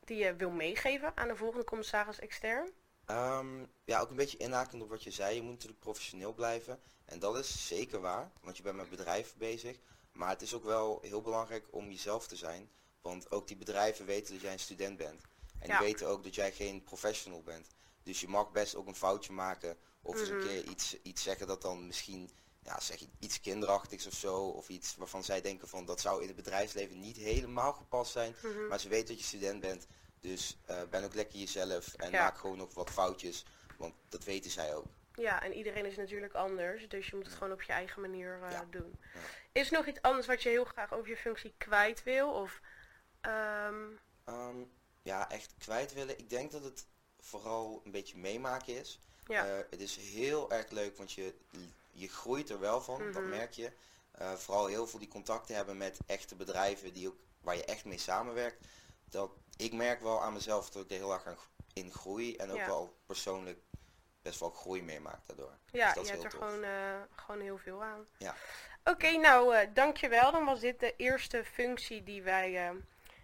die 0.00 0.16
je 0.16 0.36
wil 0.36 0.50
meegeven 0.50 1.12
aan 1.16 1.28
de 1.28 1.36
volgende 1.36 1.64
commissaris 1.64 2.18
extern? 2.18 2.70
Ehm, 3.06 3.64
ja, 3.84 4.00
ook 4.00 4.10
een 4.10 4.16
beetje 4.16 4.36
inhakend 4.38 4.82
op 4.82 4.88
wat 4.88 5.02
je 5.02 5.10
zei. 5.10 5.34
Je 5.34 5.42
moet 5.42 5.52
natuurlijk 5.52 5.80
professioneel 5.80 6.32
blijven. 6.34 6.80
En 7.04 7.18
dat 7.18 7.36
is 7.38 7.66
zeker 7.66 8.00
waar, 8.00 8.30
want 8.40 8.56
je 8.56 8.62
bent 8.62 8.76
met 8.76 8.90
bedrijven 8.90 9.38
bezig. 9.38 9.78
Maar 10.12 10.28
het 10.28 10.42
is 10.42 10.54
ook 10.54 10.64
wel 10.64 10.98
heel 11.02 11.20
belangrijk 11.22 11.66
om 11.70 11.90
jezelf 11.90 12.26
te 12.26 12.36
zijn. 12.36 12.70
Want 13.00 13.30
ook 13.30 13.46
die 13.46 13.56
bedrijven 13.56 14.06
weten 14.06 14.32
dat 14.32 14.42
jij 14.42 14.52
een 14.52 14.58
student 14.58 14.96
bent. 14.96 15.22
En 15.58 15.68
Ja. 15.68 15.78
die 15.78 15.86
weten 15.86 16.06
ook 16.08 16.24
dat 16.24 16.34
jij 16.34 16.52
geen 16.52 16.82
professional 16.84 17.42
bent. 17.42 17.66
Dus 18.02 18.20
je 18.20 18.28
mag 18.28 18.50
best 18.52 18.74
ook 18.74 18.86
een 18.86 18.94
foutje 18.96 19.32
maken. 19.32 19.76
Of 20.02 20.18
eens 20.20 20.28
Mhm. 20.30 20.38
een 20.38 20.46
keer 20.46 20.64
iets, 20.68 20.96
iets 21.02 21.22
zeggen 21.22 21.46
dat 21.46 21.62
dan 21.62 21.86
misschien, 21.86 22.30
ja, 22.62 22.80
zeg 22.80 22.98
je, 22.98 23.08
iets 23.18 23.40
kinderachtigs 23.40 24.06
of 24.06 24.12
zo. 24.14 24.36
Of 24.48 24.68
iets 24.68 24.96
waarvan 24.96 25.24
zij 25.24 25.40
denken 25.40 25.68
van 25.68 25.84
dat 25.84 26.00
zou 26.00 26.20
in 26.20 26.26
het 26.26 26.36
bedrijfsleven 26.36 27.00
niet 27.00 27.16
helemaal 27.16 27.72
gepast 27.72 28.12
zijn. 28.12 28.34
Mhm. 28.42 28.66
Maar 28.66 28.80
ze 28.80 28.88
weten 28.88 29.06
dat 29.08 29.18
je 29.18 29.24
student 29.24 29.60
bent. 29.60 29.86
Dus 30.24 30.56
eh, 30.64 30.82
ben 30.90 31.04
ook 31.04 31.14
lekker 31.14 31.38
jezelf 31.38 31.94
en 31.94 32.10
Ja. 32.10 32.22
maak 32.22 32.38
gewoon 32.38 32.56
nog 32.56 32.74
wat 32.74 32.90
foutjes. 32.90 33.44
Want 33.76 33.94
dat 34.08 34.24
weten 34.24 34.50
zij 34.50 34.74
ook. 34.74 34.86
Ja, 35.14 35.42
en 35.42 35.52
iedereen 35.52 35.84
is 35.86 35.96
natuurlijk 35.96 36.34
anders, 36.34 36.88
dus 36.88 37.08
je 37.08 37.16
moet 37.16 37.26
het 37.26 37.34
gewoon 37.34 37.52
op 37.52 37.62
je 37.62 37.72
eigen 37.72 38.00
manier 38.00 38.38
eh, 38.42 38.50
Ja. 38.50 38.66
doen. 38.70 38.96
Ja. 39.14 39.20
Is 39.52 39.66
er 39.66 39.72
nog 39.76 39.86
iets 39.86 40.02
anders 40.02 40.26
wat 40.26 40.42
je 40.42 40.48
heel 40.48 40.64
graag 40.64 40.92
over 40.94 41.08
je 41.08 41.16
functie 41.16 41.54
kwijt 41.58 42.02
wil? 42.02 42.30
Of, 42.32 42.60
ehm, 43.20 43.84
Ehm, 44.24 44.56
ja, 45.02 45.30
echt 45.30 45.54
kwijt 45.58 45.92
willen. 45.92 46.18
Ik 46.18 46.30
denk 46.30 46.50
dat 46.50 46.64
het 46.64 46.86
vooral 47.20 47.80
een 47.84 47.90
beetje 47.90 48.16
meemaken 48.16 48.78
is. 48.80 48.98
ja, 49.26 49.46
Eh, 49.46 49.56
het 49.70 49.80
is 49.80 49.96
heel 49.96 50.50
erg 50.52 50.70
leuk, 50.70 50.96
want 50.96 51.12
je, 51.12 51.34
je 51.90 52.08
groeit 52.08 52.50
er 52.50 52.60
wel 52.60 52.80
van, 52.80 53.12
dat 53.12 53.22
Mhm. 53.22 53.28
merk 53.30 53.52
je. 53.52 53.72
Vooral 54.36 54.66
heel 54.66 54.86
veel 54.86 54.98
die 54.98 55.08
contacten 55.08 55.54
hebben 55.56 55.76
met 55.76 55.98
echte 56.06 56.34
bedrijven 56.34 56.92
die 56.92 57.08
ook, 57.08 57.16
waar 57.40 57.56
je 57.56 57.64
echt 57.64 57.84
mee 57.84 57.98
samenwerkt. 57.98 58.66
Dat, 59.14 59.30
ik 59.56 59.72
merk 59.72 60.00
wel 60.00 60.22
aan 60.22 60.32
mezelf 60.32 60.70
dat 60.70 60.84
ik 60.84 60.90
er 60.90 60.96
heel 60.96 61.12
erg 61.12 61.26
aan, 61.26 61.36
in 61.72 61.92
groei 61.92 62.36
en 62.36 62.50
ook 62.50 62.56
Ja. 62.56 62.66
wel 62.66 62.96
persoonlijk 63.06 63.58
best 64.22 64.40
wel 64.40 64.50
groei 64.50 64.82
meemaak 64.82 65.26
daardoor. 65.26 65.58
ja 65.72 65.86
dus 65.86 65.94
dat 65.94 66.06
je 66.06 66.10
hebt 66.12 66.24
er 66.24 66.30
tof. 66.30 66.40
gewoon, 66.40 66.62
eh, 66.62 67.00
gewoon 67.14 67.40
heel 67.40 67.58
veel 67.58 67.82
aan. 67.82 68.06
Ja. 68.18 68.34
Oké, 68.84 69.10
nou 69.10 69.54
eh, 69.56 69.68
dankjewel. 69.74 70.32
Dan 70.32 70.44
was 70.44 70.60
dit 70.60 70.80
de 70.80 70.94
eerste 70.96 71.44
functie 71.44 72.02
die 72.02 72.22
wij 72.22 72.68
eh, 72.68 72.74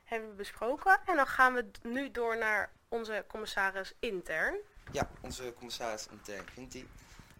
hebben 0.04 0.36
besproken. 0.36 1.00
En 1.06 1.16
dan 1.16 1.26
gaan 1.26 1.54
we 1.54 1.70
nu 1.82 2.10
door 2.10 2.38
naar 2.38 2.72
onze 2.88 3.24
commissaris 3.28 3.92
intern. 3.98 4.56
Ja, 4.92 5.10
onze 5.20 5.54
commissaris 5.56 6.06
intern 6.10 6.48
Ginty. 6.48 6.84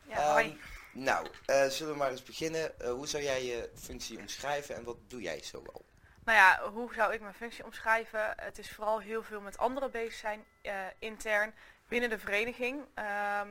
Ja, 0.03 0.33
hoi. 0.33 0.61
Nou, 0.93 1.27
zullen 1.47 1.93
we 1.93 1.99
maar 1.99 2.11
eens 2.11 2.23
beginnen. 2.23 2.75
Hoe 2.91 3.07
zou 3.07 3.23
jij 3.23 3.45
je 3.45 3.71
functie 3.75 4.19
omschrijven 4.19 4.75
en 4.75 4.85
wat 4.85 4.97
doe 5.07 5.21
jij 5.21 5.43
zoal? 5.43 5.85
Nou 6.25 6.39
ja, 6.39 6.71
hoe 6.71 6.95
zou 6.95 7.13
ik 7.13 7.21
mijn 7.21 7.35
functie 7.35 7.65
omschrijven? 7.65 8.33
Het 8.37 8.59
is 8.59 8.71
vooral 8.71 8.99
heel 8.99 9.23
veel 9.23 9.41
met 9.41 9.59
anderen 9.59 9.91
bezig 9.91 10.13
zijn, 10.13 10.45
eh, 10.63 10.75
intern, 10.99 11.55
binnen 11.89 12.11
de 12.11 12.19
vereniging. 12.19 12.85
Ehm, 12.95 13.49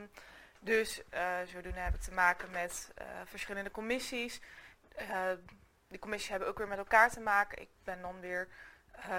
dus 0.60 1.02
eh, 1.08 1.38
zodoende 1.46 1.80
heb 1.80 1.94
ik 1.94 2.00
te 2.00 2.12
maken 2.12 2.50
met 2.50 2.90
eh, 2.94 3.06
verschillende 3.24 3.70
commissies. 3.70 4.40
Die 5.88 5.98
commissies 5.98 6.30
hebben 6.30 6.48
ook 6.48 6.58
weer 6.58 6.68
met 6.68 6.78
elkaar 6.78 7.10
te 7.10 7.20
maken. 7.20 7.60
Ik 7.60 7.68
ben 7.84 8.00
dan 8.00 8.20
weer 8.20 8.48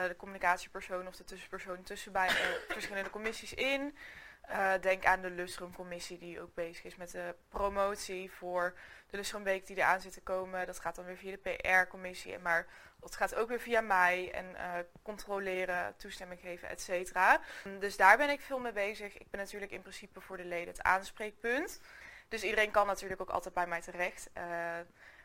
de 0.08 0.16
communicatiepersoon 0.18 1.08
of 1.08 1.16
de 1.16 1.24
tussenpersoon 1.24 1.84
tussen 1.84 2.12
bij 2.12 2.30
verschillende 2.68 3.10
commissies 3.10 3.54
in. 3.54 3.98
Eh, 4.42 4.74
denk 4.82 5.06
aan 5.06 5.22
de 5.22 5.30
Lustrum-commissie 5.30 6.18
die 6.18 6.42
ook 6.42 6.54
bezig 6.54 6.84
is 6.84 6.96
met 6.96 7.12
de 7.12 7.36
promotie 7.50 8.32
voor 8.32 8.74
de 9.10 9.18
Lustrumweek 9.18 9.68
die 9.68 9.78
eraan 9.78 10.02
zit 10.02 10.14
te 10.14 10.22
komen. 10.22 10.66
Dat 10.66 10.80
gaat 10.80 10.96
dan 10.96 11.06
weer 11.06 11.18
via 11.18 11.38
de 11.42 11.58
PR-commissie. 11.58 12.40
Maar 12.40 12.66
dat 13.00 13.16
gaat 13.16 13.36
ook 13.36 13.50
weer 13.50 13.60
via 13.60 13.82
mij 13.82 14.32
en 14.34 14.56
eh, 14.56 14.70
controleren, 15.04 15.96
toestemming 15.98 16.42
geven, 16.42 16.70
et 16.70 16.82
cetera. 16.82 17.42
Dus 17.80 17.98
daar 17.98 18.18
ben 18.18 18.30
ik 18.30 18.42
veel 18.42 18.60
mee 18.60 18.72
bezig. 18.72 19.18
Ik 19.18 19.30
ben 19.30 19.40
natuurlijk 19.40 19.72
in 19.72 19.82
principe 19.82 20.22
voor 20.22 20.38
de 20.38 20.46
leden 20.46 20.68
het 20.68 20.82
aanspreekpunt. 20.84 21.80
Dus 22.28 22.44
iedereen 22.44 22.72
kan 22.72 22.88
natuurlijk 22.88 23.22
ook 23.22 23.30
altijd 23.30 23.54
bij 23.54 23.68
mij 23.68 23.82
terecht. 23.82 24.30
Eh, 24.34 24.44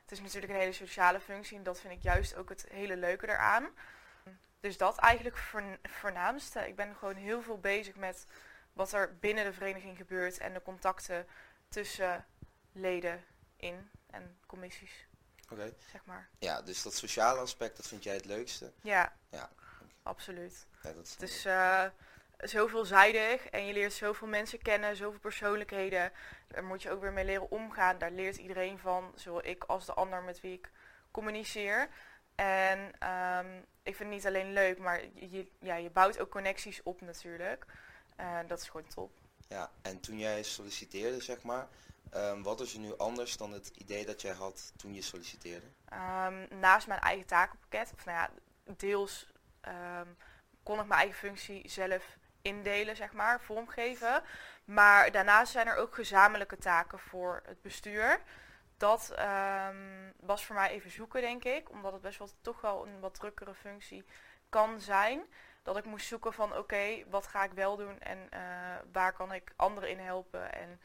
het 0.03 0.11
is 0.13 0.21
natuurlijk 0.21 0.53
een 0.53 0.59
hele 0.59 0.73
sociale 0.73 1.21
functie 1.21 1.57
en 1.57 1.63
dat 1.63 1.81
vind 1.81 1.93
ik 1.93 2.03
juist 2.03 2.37
ook 2.37 2.49
het 2.49 2.67
hele 2.71 2.97
leuke 2.97 3.29
eraan. 3.29 3.69
Dus 4.61 4.77
dat 4.77 4.99
eigenlijk 4.99 5.37
voorn- 5.37 5.79
voornaamste. 5.83 6.69
Ik 6.69 6.77
ben 6.77 6.95
gewoon 6.97 7.15
heel 7.15 7.43
veel 7.43 7.59
bezig 7.59 7.97
met 7.97 8.27
wat 8.77 8.93
er 8.93 9.17
binnen 9.21 9.45
de 9.45 9.53
vereniging 9.53 9.97
gebeurt 9.97 10.39
en 10.39 10.53
de 10.53 10.63
contacten 10.63 11.27
tussen 11.69 12.25
leden 12.73 13.25
in 13.57 13.91
en 14.11 14.39
commissies, 14.47 15.07
Oké. 15.51 15.73
zeg 15.91 16.05
maar. 16.05 16.29
Ja, 16.39 16.63
dus 16.63 16.83
dat 16.83 16.95
sociale 16.95 17.41
aspect, 17.41 17.77
dat 17.77 17.87
vind 17.87 18.03
jij 18.03 18.15
het 18.15 18.25
leukste? 18.25 18.73
Ja, 18.83 19.13
Ja. 19.31 19.51
absoluut. 20.03 20.67
Ja, 20.83 20.93
dat 20.93 21.09
Het 21.11 21.23
is 21.23 21.45
eh 21.45 21.85
zo 22.41 22.67
veelzijdig 22.67 23.47
en 23.47 23.67
je 23.67 23.73
leert 23.73 23.93
zoveel 23.93 24.29
mensen 24.29 24.63
kennen, 24.63 24.97
zoveel 24.97 25.21
persoonlijkheden. 25.21 26.13
Daar 26.49 26.65
moet 26.65 26.83
je 26.83 26.91
ook 26.91 27.01
weer 27.01 27.13
mee 27.13 27.25
leren 27.25 27.51
omgaan. 27.51 27.99
Daar 27.99 28.11
leert 28.11 28.37
iedereen 28.37 28.79
van, 28.79 29.13
zowel 29.15 29.47
ik 29.47 29.65
als 29.65 29.87
de 29.87 29.95
ander 29.95 30.23
met 30.23 30.41
wie 30.41 30.53
ik 30.53 30.71
communiceer. 31.11 31.89
En 32.35 32.91
ehm, 32.99 33.57
ik 33.83 33.97
vind 33.97 33.99
het 33.99 34.09
niet 34.09 34.27
alleen 34.27 34.53
leuk, 34.53 34.79
maar 34.79 35.01
je, 35.15 35.51
ja, 35.61 35.75
je 35.77 35.91
bouwt 35.91 36.19
ook 36.19 36.31
connecties 36.31 36.83
op 36.83 37.01
natuurlijk. 37.01 37.65
En 38.17 38.47
dat 38.47 38.61
is 38.61 38.69
gewoon 38.69 38.87
top. 38.89 39.11
Ja, 39.49 39.71
en 39.83 40.01
toen 40.01 40.19
jij 40.19 40.43
solliciteerde, 40.43 41.21
zeg 41.21 41.43
maar, 41.43 41.69
ehm, 42.11 42.43
wat 42.43 42.61
is 42.61 42.75
er 42.75 42.81
nu 42.81 42.97
anders 42.97 43.37
dan 43.37 43.53
het 43.53 43.69
idee 43.69 44.07
dat 44.07 44.21
jij 44.23 44.33
had 44.33 44.73
toen 44.77 44.95
je 44.95 45.03
solliciteerde? 45.03 45.67
Ehm, 45.89 46.47
naast 46.61 46.87
mijn 46.87 47.01
eigen 47.01 47.27
takenpakket, 47.27 47.93
of 47.95 48.05
nou 48.05 48.19
ja, 48.19 48.31
deels 48.77 49.33
ehm, 49.61 50.09
kon 50.63 50.81
ik 50.81 50.87
mijn 50.87 51.01
eigen 51.01 51.19
functie 51.19 51.69
zelf 51.69 52.17
indelen, 52.43 52.97
zeg 52.97 53.13
maar, 53.13 53.41
vormgeven. 53.41 54.23
Maar 54.65 55.11
daarnaast 55.11 55.53
zijn 55.53 55.67
er 55.67 55.77
ook 55.77 55.95
gezamenlijke 55.95 56.57
taken 56.57 56.99
voor 56.99 57.43
het 57.47 57.63
bestuur. 57.63 58.23
Dat 58.77 59.15
was 60.17 60.45
voor 60.45 60.55
mij 60.55 60.71
even 60.71 60.91
zoeken, 60.91 61.21
denk 61.21 61.45
ik, 61.45 61.71
omdat 61.71 61.93
het 61.93 62.03
best 62.03 62.19
wel 62.19 62.29
toch 62.41 62.61
wel 62.61 62.87
een 62.87 63.01
wat 63.01 63.15
drukkere 63.15 63.55
functie 63.55 64.05
kan 64.49 64.81
zijn. 64.81 65.27
Dat 65.67 65.77
ik 65.77 65.85
moest 65.85 66.07
zoeken 66.07 66.33
van 66.33 66.57
oké, 66.57 67.05
wat 67.11 67.27
ga 67.27 67.45
ik 67.45 67.53
wel 67.53 67.77
doen 67.77 68.01
en 68.01 68.31
eh, 68.31 68.41
waar 68.93 69.13
kan 69.13 69.33
ik 69.33 69.53
anderen 69.57 69.91
in 69.91 69.99
helpen 69.99 70.53
en 70.53 70.81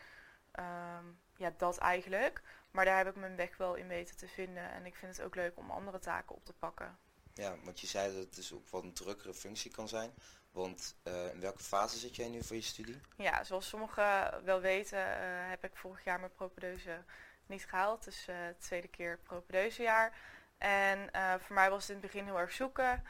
ehm, 0.52 1.06
ja, 1.36 1.54
dat 1.58 1.78
eigenlijk. 1.78 2.42
Maar 2.72 2.86
daar 2.86 2.98
heb 2.98 3.08
ik 3.08 3.16
mijn 3.16 3.36
weg 3.36 3.58
wel 3.58 3.76
in 3.76 3.88
weten 3.88 4.18
te 4.18 4.28
vinden. 4.28 4.72
En 4.72 4.86
ik 4.86 4.96
vind 4.96 5.18
het 5.18 5.26
ook 5.26 5.36
leuk 5.36 5.58
om 5.58 5.72
andere 5.72 6.00
taken 6.00 6.36
op 6.36 6.46
te 6.46 6.54
pakken. 6.54 6.98
Ja, 7.34 7.56
want 7.64 7.80
je 7.80 7.88
zei 7.88 8.14
dat 8.14 8.24
het 8.24 8.36
dus 8.36 8.54
ook 8.54 8.70
wat 8.70 8.84
een 8.84 8.94
drukkere 8.94 9.34
functie 9.34 9.72
kan 9.72 9.88
zijn. 9.88 10.14
Want 10.52 10.96
eh, 11.04 11.34
in 11.34 11.40
welke 11.40 11.64
fase 11.64 11.98
zit 11.98 12.16
jij 12.16 12.30
nu 12.30 12.44
voor 12.44 12.56
je 12.56 12.62
studie? 12.62 13.02
Ja, 13.18 13.44
zoals 13.44 13.68
sommigen 13.68 14.44
wel 14.44 14.60
weten, 14.60 15.00
eh, 15.00 15.50
heb 15.50 15.64
ik 15.64 15.76
vorig 15.76 16.04
jaar 16.04 16.20
mijn 16.20 16.34
propedeuse 16.34 17.04
niet 17.46 17.66
gehaald. 17.66 18.04
Dus 18.04 18.26
het 18.26 18.62
tweede 18.62 18.88
keer 18.88 19.18
propedeusejaar. 19.18 20.18
En 20.58 21.10
voor 21.40 21.56
mij 21.56 21.70
was 21.70 21.82
het 21.82 21.90
in 21.90 22.02
het 22.02 22.12
begin 22.12 22.26
heel 22.26 22.40
erg 22.40 22.52
zoeken. 22.52 23.04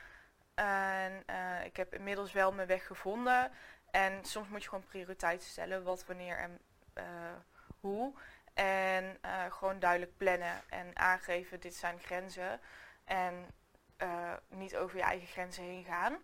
En 0.61 1.23
eh, 1.25 1.65
ik 1.65 1.77
heb 1.77 1.93
inmiddels 1.93 2.31
wel 2.31 2.51
mijn 2.51 2.67
weg 2.67 2.87
gevonden. 2.87 3.51
En 3.91 4.25
soms 4.25 4.47
moet 4.47 4.63
je 4.63 4.69
gewoon 4.69 4.83
prioriteiten 4.83 5.47
stellen. 5.47 5.83
Wat, 5.83 6.05
wanneer 6.05 6.37
en 6.37 6.59
eh, 6.93 7.03
hoe. 7.79 8.13
En 8.53 9.17
eh, 9.21 9.45
gewoon 9.49 9.79
duidelijk 9.79 10.17
plannen 10.17 10.61
en 10.69 10.97
aangeven, 10.97 11.59
dit 11.59 11.75
zijn 11.75 11.99
grenzen. 11.99 12.59
En 13.05 13.45
niet 14.47 14.75
over 14.75 14.97
je 14.97 15.03
eigen 15.03 15.27
grenzen 15.27 15.63
heen 15.63 15.85
gaan. 15.85 16.17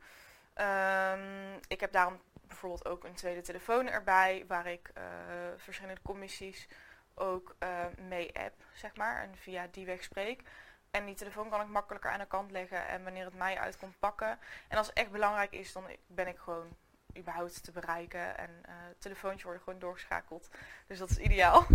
Ehm, 0.54 1.58
ik 1.68 1.80
heb 1.80 1.92
daarom 1.92 2.22
bijvoorbeeld 2.48 2.86
ook 2.86 3.04
een 3.04 3.14
tweede 3.14 3.42
telefoon 3.42 3.88
erbij, 3.88 4.44
waar 4.48 4.68
ik 4.68 4.92
verschillende 5.58 6.02
commissies 6.02 6.68
ook 7.16 7.56
mee 8.00 8.40
app, 8.40 8.64
zeg 8.74 8.96
maar, 8.96 9.22
en 9.22 9.38
via 9.38 9.68
die 9.72 9.86
weg 9.86 10.04
spreek. 10.04 10.42
En 10.98 11.06
die 11.06 11.16
telefoon 11.16 11.50
kan 11.50 11.62
ik 11.62 11.68
makkelijker 11.68 12.12
aan 12.12 12.20
de 12.20 12.28
kant 12.28 12.52
leggen 12.52 12.88
en 12.88 13.04
wanneer 13.04 13.26
het 13.26 13.38
mij 13.38 13.58
uit 13.58 13.78
komt 13.78 14.00
pakken. 14.00 14.40
En 14.68 14.78
als 14.78 14.88
het 14.88 14.98
echt 14.98 15.12
belangrijk 15.12 15.52
is, 15.52 15.74
dan 15.74 15.84
ben 16.08 16.28
ik 16.28 16.38
gewoon 16.38 16.76
überhaupt 17.18 17.64
te 17.64 17.72
bereiken. 17.72 18.38
En 18.38 18.50
uh, 18.66 18.74
telefoontje 19.00 19.44
worden 19.44 19.64
gewoon 19.64 19.80
doorgeschakeld. 19.80 20.50
Dus 20.88 20.98
dat 20.98 21.10
is 21.10 21.18
ideaal. 21.18 21.68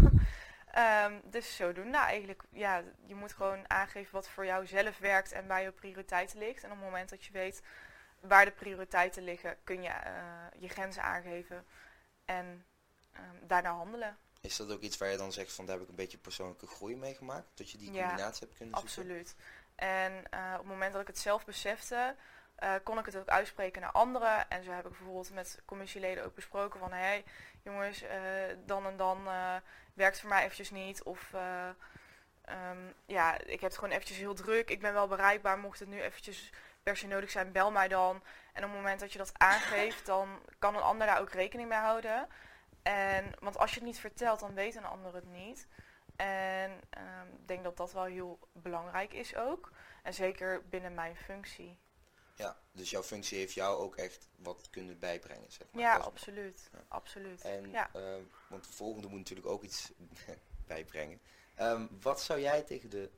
um, 1.04 1.20
dus 1.36 1.56
zodoende 1.56 1.90
nou, 1.90 2.06
eigenlijk, 2.06 2.42
ja, 2.50 2.82
je 3.04 3.14
moet 3.14 3.32
gewoon 3.32 3.70
aangeven 3.70 4.14
wat 4.14 4.28
voor 4.28 4.46
jou 4.46 4.66
zelf 4.66 4.98
werkt 4.98 5.32
en 5.32 5.46
waar 5.46 5.62
je 5.62 5.70
prioriteiten 5.70 6.38
ligt. 6.38 6.64
En 6.64 6.70
op 6.70 6.76
het 6.76 6.84
moment 6.84 7.08
dat 7.08 7.24
je 7.24 7.32
weet 7.32 7.62
waar 8.20 8.44
de 8.44 8.50
prioriteiten 8.50 9.22
liggen, 9.22 9.56
kun 9.64 9.82
je 9.82 9.88
uh, 9.88 10.60
je 10.60 10.68
grenzen 10.68 11.02
aangeven 11.02 11.66
en 12.24 12.64
um, 13.16 13.46
daarna 13.46 13.70
handelen. 13.70 14.16
Is 14.42 14.56
dat 14.56 14.72
ook 14.72 14.80
iets 14.80 14.98
waar 14.98 15.10
je 15.10 15.16
dan 15.16 15.32
zegt 15.32 15.52
van 15.52 15.66
daar 15.66 15.74
heb 15.74 15.84
ik 15.84 15.90
een 15.90 15.96
beetje 15.96 16.18
persoonlijke 16.18 16.66
groei 16.66 16.96
mee 16.96 17.14
gemaakt? 17.14 17.46
Dat 17.54 17.70
je 17.70 17.78
die 17.78 17.86
combinatie 17.86 18.46
hebt 18.46 18.56
kunnen 18.56 18.78
zoeken? 18.78 18.82
absoluut. 18.82 19.34
En 19.74 20.12
uh, 20.12 20.52
op 20.52 20.58
het 20.58 20.66
moment 20.66 20.92
dat 20.92 21.00
ik 21.00 21.06
het 21.06 21.18
zelf 21.18 21.44
besefte, 21.44 22.16
uh, 22.62 22.74
kon 22.82 22.98
ik 22.98 23.06
het 23.06 23.16
ook 23.16 23.28
uitspreken 23.28 23.80
naar 23.80 23.92
anderen. 23.92 24.50
En 24.50 24.64
zo 24.64 24.70
heb 24.70 24.84
ik 24.84 24.90
bijvoorbeeld 24.90 25.32
met 25.32 25.62
commissieleden 25.64 26.24
ook 26.24 26.34
besproken 26.34 26.80
van... 26.80 26.92
hé 26.92 26.98
hey, 26.98 27.24
jongens, 27.62 28.02
uh, 28.02 28.08
dan 28.66 28.86
en 28.86 28.96
dan 28.96 29.24
werkt 29.94 30.20
voor 30.20 30.28
mij 30.28 30.42
eventjes 30.42 30.70
niet. 30.70 31.02
Of 31.02 31.32
um, 32.48 32.94
ja, 33.06 33.38
ik 33.38 33.60
heb 33.60 33.70
het 33.70 33.74
gewoon 33.74 33.94
eventjes 33.94 34.18
heel 34.18 34.34
druk. 34.34 34.70
Ik 34.70 34.80
ben 34.80 34.92
wel 34.92 35.08
bereikbaar, 35.08 35.58
mocht 35.58 35.78
het 35.78 35.88
nu 35.88 36.00
eventjes 36.00 36.50
per 36.82 36.96
se 36.96 37.06
nodig 37.06 37.30
zijn, 37.30 37.52
bel 37.52 37.70
mij 37.70 37.88
dan. 37.88 38.22
En 38.52 38.64
op 38.64 38.70
het 38.70 38.78
moment 38.78 39.00
dat 39.00 39.12
je 39.12 39.18
dat 39.18 39.32
aangeeft, 39.36 40.06
dan 40.06 40.28
kan 40.58 40.74
een 40.74 40.82
ander 40.82 41.06
daar 41.06 41.20
ook 41.20 41.30
rekening 41.30 41.68
mee 41.68 41.78
houden. 41.78 42.28
En, 42.82 43.32
want 43.40 43.58
als 43.58 43.70
je 43.70 43.76
het 43.76 43.84
niet 43.84 43.98
vertelt, 43.98 44.40
dan 44.40 44.54
weet 44.54 44.74
een 44.74 44.84
ander 44.84 45.14
het 45.14 45.30
niet. 45.30 45.66
En 46.16 46.80
ehm, 46.90 47.26
ik 47.40 47.48
denk 47.48 47.64
dat 47.64 47.76
dat 47.76 47.92
wel 47.92 48.04
heel 48.04 48.38
belangrijk 48.52 49.12
is 49.12 49.36
ook. 49.36 49.72
En 50.02 50.14
zeker 50.14 50.68
binnen 50.68 50.94
mijn 50.94 51.16
functie. 51.16 51.78
Ja, 52.34 52.56
dus 52.72 52.90
jouw 52.90 53.02
functie 53.02 53.38
heeft 53.38 53.54
jou 53.54 53.78
ook 53.78 53.96
echt 53.96 54.28
wat 54.36 54.70
kunnen 54.70 54.98
bijbrengen, 54.98 55.52
zeg 55.52 55.66
maar. 55.70 55.82
Ja, 55.82 55.96
absoluut. 55.96 56.70
absoluut. 56.88 57.40
En, 57.40 57.70
ja. 57.70 57.90
Ehm, 57.92 58.22
want 58.48 58.64
de 58.64 58.72
volgende 58.72 59.08
moet 59.08 59.18
natuurlijk 59.18 59.48
ook 59.48 59.62
iets 59.62 59.92
bijbrengen. 60.66 61.20
Um, 61.60 61.88
wat 62.00 62.22
zou 62.22 62.40
jij 62.40 62.62
tegen 62.62 62.90
de 62.90 63.10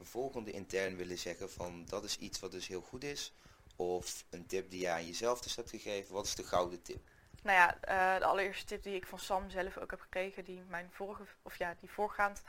volgende 0.00 0.50
intern 0.50 0.96
willen 0.96 1.18
zeggen 1.18 1.50
van 1.50 1.84
dat 1.84 2.04
is 2.04 2.18
iets 2.18 2.40
wat 2.40 2.50
dus 2.50 2.66
heel 2.66 2.80
goed 2.80 3.04
is? 3.04 3.32
Of 3.76 4.24
een 4.30 4.46
tip 4.46 4.70
die 4.70 4.80
je 4.80 4.88
aan 4.88 5.06
jezelf 5.06 5.40
dus 5.40 5.56
hebt 5.56 5.70
gegeven, 5.70 6.14
wat 6.14 6.26
is 6.26 6.34
de 6.34 6.44
gouden 6.44 6.82
tip? 6.82 7.08
Nou 7.42 7.58
ja, 7.58 7.74
uh, 7.74 8.18
de 8.18 8.24
allereerste 8.24 8.64
tip 8.64 8.82
die 8.82 8.94
ik 8.94 9.06
van 9.06 9.18
Sam 9.18 9.50
zelf 9.50 9.78
ook 9.78 9.90
heb 9.90 10.00
gekregen, 10.00 10.44
die 10.44 10.64
mijn 10.68 10.90
vorige, 10.92 11.22
of 11.42 11.56
ja, 11.56 11.74
die 11.80 11.90
voorgaand 11.90 12.42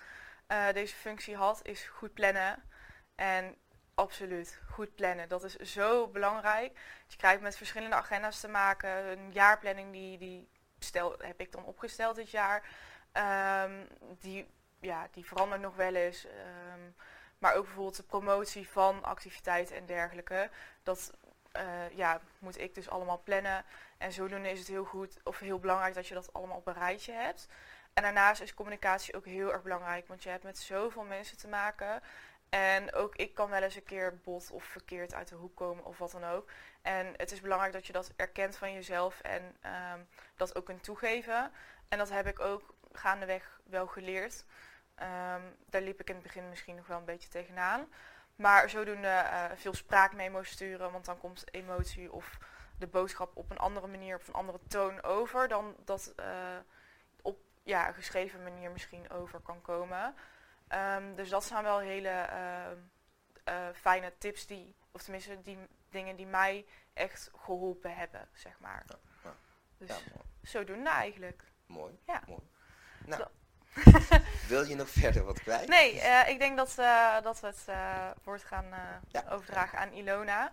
uh, 0.47 0.71
deze 0.71 0.95
functie 0.95 1.35
had, 1.35 1.59
is 1.63 1.83
goed 1.83 2.13
plannen. 2.13 2.63
En 3.15 3.55
absoluut, 3.93 4.61
goed 4.69 4.95
plannen. 4.95 5.29
Dat 5.29 5.43
is 5.43 5.55
zo 5.55 6.07
belangrijk. 6.07 6.79
je 7.07 7.17
krijgt 7.17 7.41
met 7.41 7.57
verschillende 7.57 7.95
agenda's 7.95 8.39
te 8.39 8.47
maken. 8.47 8.89
Een 8.89 9.31
jaarplanning 9.31 9.91
die, 9.91 10.17
die 10.17 10.49
stel, 10.79 11.15
heb 11.17 11.39
ik 11.39 11.51
dan 11.51 11.65
opgesteld 11.65 12.15
dit 12.15 12.29
jaar. 12.29 12.63
Um, 13.63 13.87
die, 14.19 14.47
ja, 14.79 15.07
die 15.11 15.25
verandert 15.25 15.61
nog 15.61 15.75
wel 15.75 15.95
eens. 15.95 16.25
Um, 16.25 16.95
maar 17.37 17.55
ook 17.55 17.63
bijvoorbeeld 17.63 17.95
de 17.95 18.03
promotie 18.03 18.69
van 18.69 19.03
activiteiten 19.03 19.75
en 19.75 19.85
dergelijke. 19.85 20.49
Dat 20.83 21.11
uh, 21.57 21.89
ja, 21.97 22.21
moet 22.39 22.59
ik 22.59 22.75
dus 22.75 22.89
allemaal 22.89 23.21
plannen. 23.23 23.65
En 24.03 24.11
zodoende 24.11 24.49
is 24.49 24.59
het 24.59 24.67
heel 24.67 24.83
goed 24.85 25.19
of 25.23 25.39
heel 25.39 25.59
belangrijk 25.59 25.93
dat 25.93 26.07
je 26.07 26.13
dat 26.13 26.33
allemaal 26.33 26.57
op 26.57 26.67
een 26.67 26.73
rijtje 26.73 27.11
hebt. 27.11 27.47
En 27.93 28.03
daarnaast 28.03 28.41
is 28.41 28.53
communicatie 28.53 29.15
ook 29.15 29.25
heel 29.25 29.51
erg 29.51 29.61
belangrijk, 29.61 30.07
want 30.07 30.23
je 30.23 30.29
hebt 30.29 30.43
met 30.43 30.57
zoveel 30.57 31.03
mensen 31.03 31.37
te 31.37 31.47
maken. 31.47 32.01
En 32.49 32.93
ook 32.93 33.15
ik 33.15 33.33
kan 33.33 33.49
wel 33.49 33.61
eens 33.61 33.75
een 33.75 33.83
keer 33.83 34.17
bot 34.17 34.51
of 34.51 34.63
verkeerd 34.63 35.13
uit 35.13 35.27
de 35.27 35.35
hoek 35.35 35.55
komen 35.55 35.85
of 35.85 35.97
wat 35.97 36.11
dan 36.11 36.23
ook. 36.23 36.49
En 36.81 37.13
het 37.17 37.31
is 37.31 37.41
belangrijk 37.41 37.73
dat 37.73 37.87
je 37.87 37.93
dat 37.93 38.11
erkent 38.15 38.57
van 38.57 38.73
jezelf 38.73 39.21
en 39.21 39.43
um, 39.93 40.07
dat 40.35 40.55
ook 40.55 40.65
kunt 40.65 40.83
toegeven. 40.83 41.51
En 41.87 41.97
dat 41.97 42.09
heb 42.09 42.27
ik 42.27 42.39
ook 42.39 42.73
gaandeweg 42.91 43.59
wel 43.63 43.87
geleerd. 43.87 44.45
Um, 45.01 45.55
daar 45.69 45.81
liep 45.81 45.99
ik 45.99 46.09
in 46.09 46.15
het 46.15 46.23
begin 46.23 46.49
misschien 46.49 46.75
nog 46.75 46.87
wel 46.87 46.97
een 46.97 47.05
beetje 47.05 47.29
tegenaan. 47.29 47.87
Maar 48.35 48.69
zodoende 48.69 49.07
uh, 49.07 49.45
veel 49.55 49.73
spraakmemo's 49.73 50.49
sturen, 50.49 50.91
want 50.91 51.05
dan 51.05 51.19
komt 51.19 51.53
emotie 51.53 52.11
of 52.11 52.37
de 52.83 52.89
boodschap 52.89 53.31
op 53.35 53.51
een 53.51 53.57
andere 53.57 53.87
manier, 53.87 54.15
op 54.15 54.27
een 54.27 54.33
andere 54.33 54.59
toon 54.67 55.03
over 55.03 55.47
dan 55.47 55.75
dat 55.85 56.13
uh, 56.19 56.25
op 57.21 57.39
ja, 57.63 57.87
een 57.87 57.93
geschreven 57.93 58.43
manier 58.43 58.71
misschien 58.71 59.09
over 59.09 59.39
kan 59.39 59.61
komen. 59.61 60.15
Um, 60.69 61.15
dus 61.15 61.29
dat 61.29 61.43
zijn 61.43 61.63
wel 61.63 61.79
hele 61.79 62.27
uh, 63.49 63.67
fijne 63.73 64.13
tips 64.17 64.45
die, 64.47 64.75
of 64.91 65.01
tenminste 65.01 65.41
die 65.41 65.57
dingen 65.89 66.15
die 66.15 66.25
mij 66.25 66.65
echt 66.93 67.29
geholpen 67.35 67.95
hebben, 67.95 68.27
zeg 68.33 68.59
maar. 68.59 68.83
Ja, 68.87 68.95
ja. 69.23 69.35
Dus 69.77 69.89
ja, 69.89 70.21
zodoende 70.41 70.89
eigenlijk. 70.89 71.43
Mooi, 71.65 71.99
ja. 72.05 72.23
mooi. 72.27 72.49
Nou, 73.05 73.27
Wil 74.47 74.63
je 74.63 74.75
nog 74.75 74.89
verder 74.89 75.23
wat 75.23 75.39
kwijt? 75.39 75.67
Nee, 75.67 75.93
ik 76.27 76.39
denk 76.39 76.57
dat, 76.57 76.75
dat 77.23 77.39
we 77.39 77.47
het 77.47 77.65
woord 78.23 78.43
gaan 78.43 78.65
overdragen 79.29 79.79
aan 79.79 79.91
Ilona, 79.91 80.51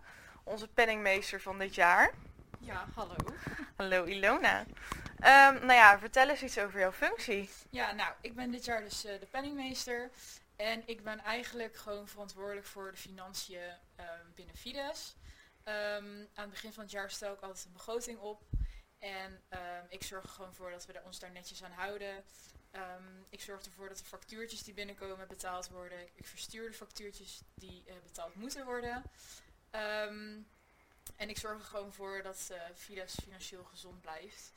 onze 0.51 0.69
penningmeester 0.69 1.41
van 1.41 1.59
dit 1.59 1.75
jaar. 1.75 2.15
Ja, 2.59 2.89
hallo. 2.95 3.17
Hallo 3.77 4.05
Ilona. 4.05 4.61
Um, 4.61 5.67
nou 5.67 5.73
ja, 5.73 5.99
vertel 5.99 6.29
eens 6.29 6.43
iets 6.43 6.59
over 6.59 6.81
jouw 6.81 6.93
functie. 6.93 7.51
Ja, 7.71 7.93
nou, 7.93 8.15
ik 8.21 8.35
ben 8.35 8.51
dit 8.51 8.65
jaar 8.65 8.81
dus 8.81 9.01
de 9.01 9.27
penningmeester. 9.31 10.11
En 10.57 10.83
ik 10.87 11.03
ben 11.03 11.21
eigenlijk 11.21 11.77
gewoon 11.77 12.09
verantwoordelijk 12.09 12.67
voor 12.67 12.91
de 12.91 12.97
financiën 12.97 13.73
um, 13.97 14.33
binnen 14.35 14.57
Fides. 14.57 15.17
Um, 15.65 16.29
aan 16.35 16.45
het 16.45 16.51
begin 16.51 16.73
van 16.73 16.83
het 16.83 16.93
jaar 16.93 17.11
stel 17.11 17.33
ik 17.33 17.41
altijd 17.41 17.65
een 17.65 17.73
begroting 17.73 18.19
op. 18.19 18.43
En 18.99 19.43
ik 19.89 20.03
zorg 20.03 20.25
er 20.25 20.29
gewoon 20.29 20.55
voor 20.55 20.71
dat 20.71 20.87
we 20.87 21.01
ons 21.05 21.19
daar 21.19 21.31
netjes 21.31 21.63
aan 21.65 21.73
houden. 21.73 22.25
Um, 22.73 23.27
ik 23.29 23.41
zorg 23.41 23.63
ervoor 23.63 23.89
dat 23.89 23.99
de 23.99 24.05
factuurtjes 24.05 24.63
die 24.63 24.75
binnenkomen 24.75 25.29
betaald 25.29 25.69
worden. 25.69 25.99
Ik 26.15 26.27
verstuur 26.27 26.71
de 26.71 26.77
factuurtjes 26.77 27.43
die 27.55 27.85
uh, 27.87 27.95
betaald 28.03 28.35
moeten 28.35 28.65
worden. 28.65 29.03
Um, 29.73 30.49
en 31.17 31.29
ik 31.29 31.39
zorg 31.39 31.59
er 31.59 31.65
gewoon 31.65 31.93
voor 31.93 32.23
dat 32.23 32.49
uh, 32.53 32.63
Fides 32.75 33.15
financieel 33.23 33.65
gezond 33.65 34.01
blijft. 34.01 34.53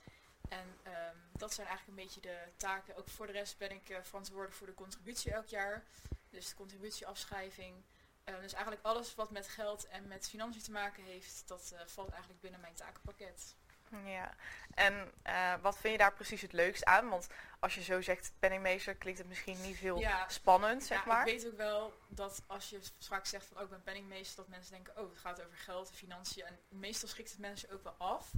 En 0.49 0.67
um, 0.87 1.17
dat 1.31 1.53
zijn 1.53 1.67
eigenlijk 1.67 1.97
een 1.97 2.03
beetje 2.05 2.21
de 2.21 2.37
taken. 2.57 2.95
Ook 2.95 3.09
voor 3.09 3.27
de 3.27 3.31
rest 3.31 3.57
ben 3.57 3.71
ik 3.71 3.89
uh, 3.89 3.97
verantwoordelijk 4.01 4.55
voor 4.55 4.67
de 4.67 4.73
contributie 4.73 5.31
elk 5.31 5.47
jaar. 5.47 5.83
Dus 6.29 6.49
de 6.49 6.55
contributieafschrijving. 6.55 7.83
dus 8.23 8.53
eigenlijk 8.53 8.85
alles 8.85 9.15
wat 9.15 9.31
met 9.31 9.47
geld 9.47 9.87
en 9.87 10.07
met 10.07 10.29
financiën 10.29 10.61
te 10.61 10.71
maken 10.71 11.03
heeft, 11.03 11.43
dat 11.47 11.73
valt 11.85 12.09
eigenlijk 12.09 12.41
binnen 12.41 12.59
mijn 12.59 12.73
takenpakket. 12.73 13.55
Ja, 14.05 14.35
en 14.73 15.11
uh, 15.27 15.53
wat 15.61 15.77
vind 15.77 15.93
je 15.93 15.99
daar 15.99 16.13
precies 16.13 16.41
het 16.41 16.53
leukst 16.53 16.85
aan? 16.85 17.09
Want 17.09 17.27
als 17.59 17.75
je 17.75 17.83
zo 17.83 18.01
zegt 18.01 18.33
penningmeester, 18.39 18.95
klinkt 18.95 19.19
het 19.19 19.27
misschien 19.27 19.61
niet 19.61 19.77
heel 19.77 20.03
spannend, 20.27 20.83
zeg 20.83 20.99
ja, 20.99 21.05
maar. 21.05 21.27
ik 21.27 21.33
weet 21.33 21.51
ook 21.51 21.57
wel 21.57 21.93
dat 22.07 22.43
als 22.47 22.69
je 22.69 22.79
straks 22.97 23.29
zegt 23.29 23.45
van, 23.45 23.57
oh, 23.57 23.63
ik 23.63 23.69
ben 23.69 23.83
penningmeester, 23.83 24.35
dat 24.35 24.47
mensen 24.47 24.71
denken, 24.71 24.97
oh, 24.97 25.09
het 25.09 25.19
gaat 25.19 25.45
over 25.45 25.57
geld 25.57 25.89
en 25.89 25.95
financiën. 25.95 26.45
En 26.45 26.59
meestal 26.69 27.09
schrikt 27.09 27.29
het 27.29 27.39
mensen 27.39 27.71
ook 27.71 27.83
wel 27.83 27.95
af. 27.97 28.31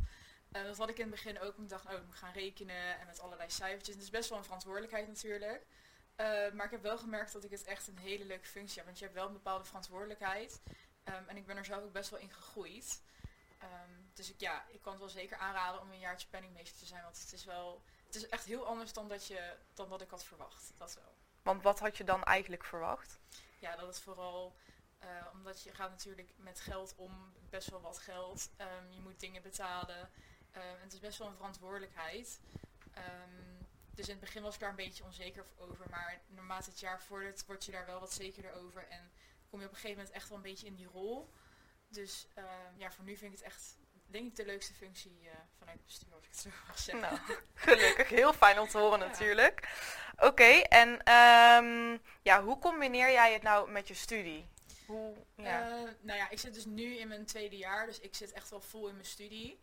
Uh, 0.52 0.64
dat 0.64 0.78
had 0.78 0.90
ik 0.90 0.98
in 0.98 1.02
het 1.02 1.12
begin 1.12 1.40
ook, 1.40 1.58
ik 1.58 1.70
dacht, 1.70 1.86
oh, 1.86 1.92
ik 1.92 2.06
moet 2.06 2.16
gaan 2.16 2.34
rekenen 2.34 3.00
en 3.00 3.06
met 3.06 3.20
allerlei 3.20 3.50
cijfertjes. 3.50 3.96
Het 3.96 4.04
is 4.04 4.10
best 4.10 4.30
wel 4.30 4.38
een 4.38 4.44
verantwoordelijkheid 4.44 5.08
natuurlijk. 5.08 5.66
Uh, 6.18 6.52
maar 6.52 6.66
ik 6.66 6.72
heb 6.72 6.82
wel 6.82 6.98
gemerkt 6.98 7.34
dat 7.34 7.44
ik 7.44 7.52
het 7.52 7.64
echt 7.64 7.88
een 7.88 7.98
hele 7.98 8.26
leuke 8.26 8.48
functie 8.48 8.78
heb. 8.78 8.86
Want 8.86 8.98
je 8.98 9.04
hebt 9.04 9.18
wel 9.18 9.28
een 9.28 9.34
bepaalde 9.34 9.66
verantwoordelijkheid. 9.66 10.62
Um, 11.04 11.28
en 11.28 11.38
ik 11.38 11.46
ben 11.46 11.58
er 11.58 11.66
zelf 11.66 11.84
ook 11.84 11.92
best 11.92 12.10
wel 12.10 12.20
in 12.20 12.32
gegroeid. 12.32 13.02
Um, 13.66 14.12
dus 14.14 14.30
ik, 14.30 14.40
ja, 14.40 14.66
ik 14.68 14.82
kan 14.82 14.92
het 14.92 15.02
wel 15.02 15.10
zeker 15.10 15.38
aanraden 15.38 15.82
om 15.82 15.92
een 15.92 16.00
jaartje 16.00 16.28
penningmeester 16.28 16.78
te 16.78 16.86
zijn. 16.86 17.04
Want 17.04 17.20
het 17.20 17.34
is 17.34 17.46
wel, 17.46 17.84
het 18.06 18.16
is 18.16 18.28
echt 18.28 18.46
heel 18.46 18.66
anders 18.66 18.94
dan, 18.94 19.08
dat 19.08 19.28
je, 19.28 19.58
dan 19.74 19.88
wat 19.88 20.02
ik 20.02 20.10
had 20.10 20.24
verwacht. 20.24 20.74
Dat 20.78 20.94
wel. 20.94 21.16
Want 21.42 21.64
wat 21.64 21.80
had 21.80 21.98
je 21.98 22.04
dan 22.04 22.24
eigenlijk 22.24 22.64
verwacht? 22.64 23.20
Ja, 23.60 23.76
dat 23.76 23.88
het 23.88 24.00
vooral, 24.00 24.56
uh, 25.04 25.28
omdat 25.34 25.64
je 25.64 25.74
gaat 25.74 25.90
natuurlijk 25.90 26.34
met 26.38 26.60
geld 26.60 26.96
om, 26.96 27.34
best 27.50 27.70
wel 27.70 27.82
wat 27.82 27.98
geld. 27.98 28.50
Um, 28.58 28.92
je 28.92 29.00
moet 29.00 29.20
dingen 29.20 29.42
betalen. 29.42 30.00
Um, 30.00 30.62
en 30.62 30.82
het 30.82 30.94
is 30.94 31.00
best 31.00 31.18
wel 31.18 31.28
een 31.28 31.36
verantwoordelijkheid. 31.36 32.40
Dus 33.94 34.08
in 34.08 34.12
het 34.12 34.24
begin 34.24 34.42
was 34.42 34.54
ik 34.54 34.60
daar 34.60 34.70
een 34.70 34.76
beetje 34.76 35.04
onzeker 35.04 35.46
over. 35.58 35.90
Maar 35.90 36.22
naarmate 36.28 36.70
het 36.70 36.80
jaar 36.80 37.02
vordert, 37.02 37.46
word 37.46 37.66
je 37.66 37.72
daar 37.72 37.86
wel 37.86 38.00
wat 38.00 38.14
zekerder 38.14 38.54
over. 38.54 38.88
En 38.88 39.12
kom 39.50 39.60
je 39.60 39.66
op 39.66 39.72
een 39.72 39.80
gegeven 39.80 39.98
moment 39.98 40.16
echt 40.16 40.28
wel 40.30 40.38
een 40.38 40.44
beetje 40.44 40.68
in 40.68 40.76
die 40.76 40.88
rol. 40.88 41.34
Dus 41.96 42.28
uh, 42.38 42.44
ja, 42.78 42.92
voor 42.92 43.04
nu 43.04 43.18
vind 43.18 43.32
ik 43.32 43.38
het 43.38 43.48
echt, 43.48 43.78
denk 44.06 44.28
ik, 44.28 44.36
de 44.36 44.46
leukste 44.46 44.74
functie 44.74 45.20
uh, 45.24 45.32
vanuit 45.58 45.78
het 45.78 45.86
bestuur, 45.86 46.14
als 46.14 46.24
ik 46.24 46.30
het 46.30 46.40
zo 46.40 46.50
mag 46.68 46.80
zeggen. 46.80 47.10
Nou, 47.10 47.40
gelukkig. 47.54 48.10
Heel 48.10 48.34
fijn 48.34 48.60
om 48.60 48.68
te 48.68 48.78
horen 48.78 49.00
ja. 49.00 49.06
natuurlijk. 49.06 49.70
Oké, 50.16 50.26
okay, 50.26 50.62
en 50.62 50.90
um, 50.90 52.02
ja, 52.22 52.44
hoe 52.44 52.60
combineer 52.60 53.12
jij 53.12 53.34
het 53.34 53.44
nou 53.44 53.72
met 53.72 53.88
je 53.88 53.94
studie? 53.94 54.48
Hoe, 54.86 55.16
ja. 55.36 55.70
Uh, 55.70 55.90
nou 56.02 56.20
ja, 56.20 56.30
ik 56.30 56.40
zit 56.40 56.54
dus 56.54 56.66
nu 56.66 56.98
in 56.98 57.08
mijn 57.08 57.26
tweede 57.26 57.58
jaar, 57.58 57.86
dus 57.86 58.00
ik 58.00 58.16
zit 58.16 58.32
echt 58.32 58.50
wel 58.50 58.62
vol 58.62 58.88
in 58.88 58.94
mijn 58.94 59.06
studie. 59.06 59.60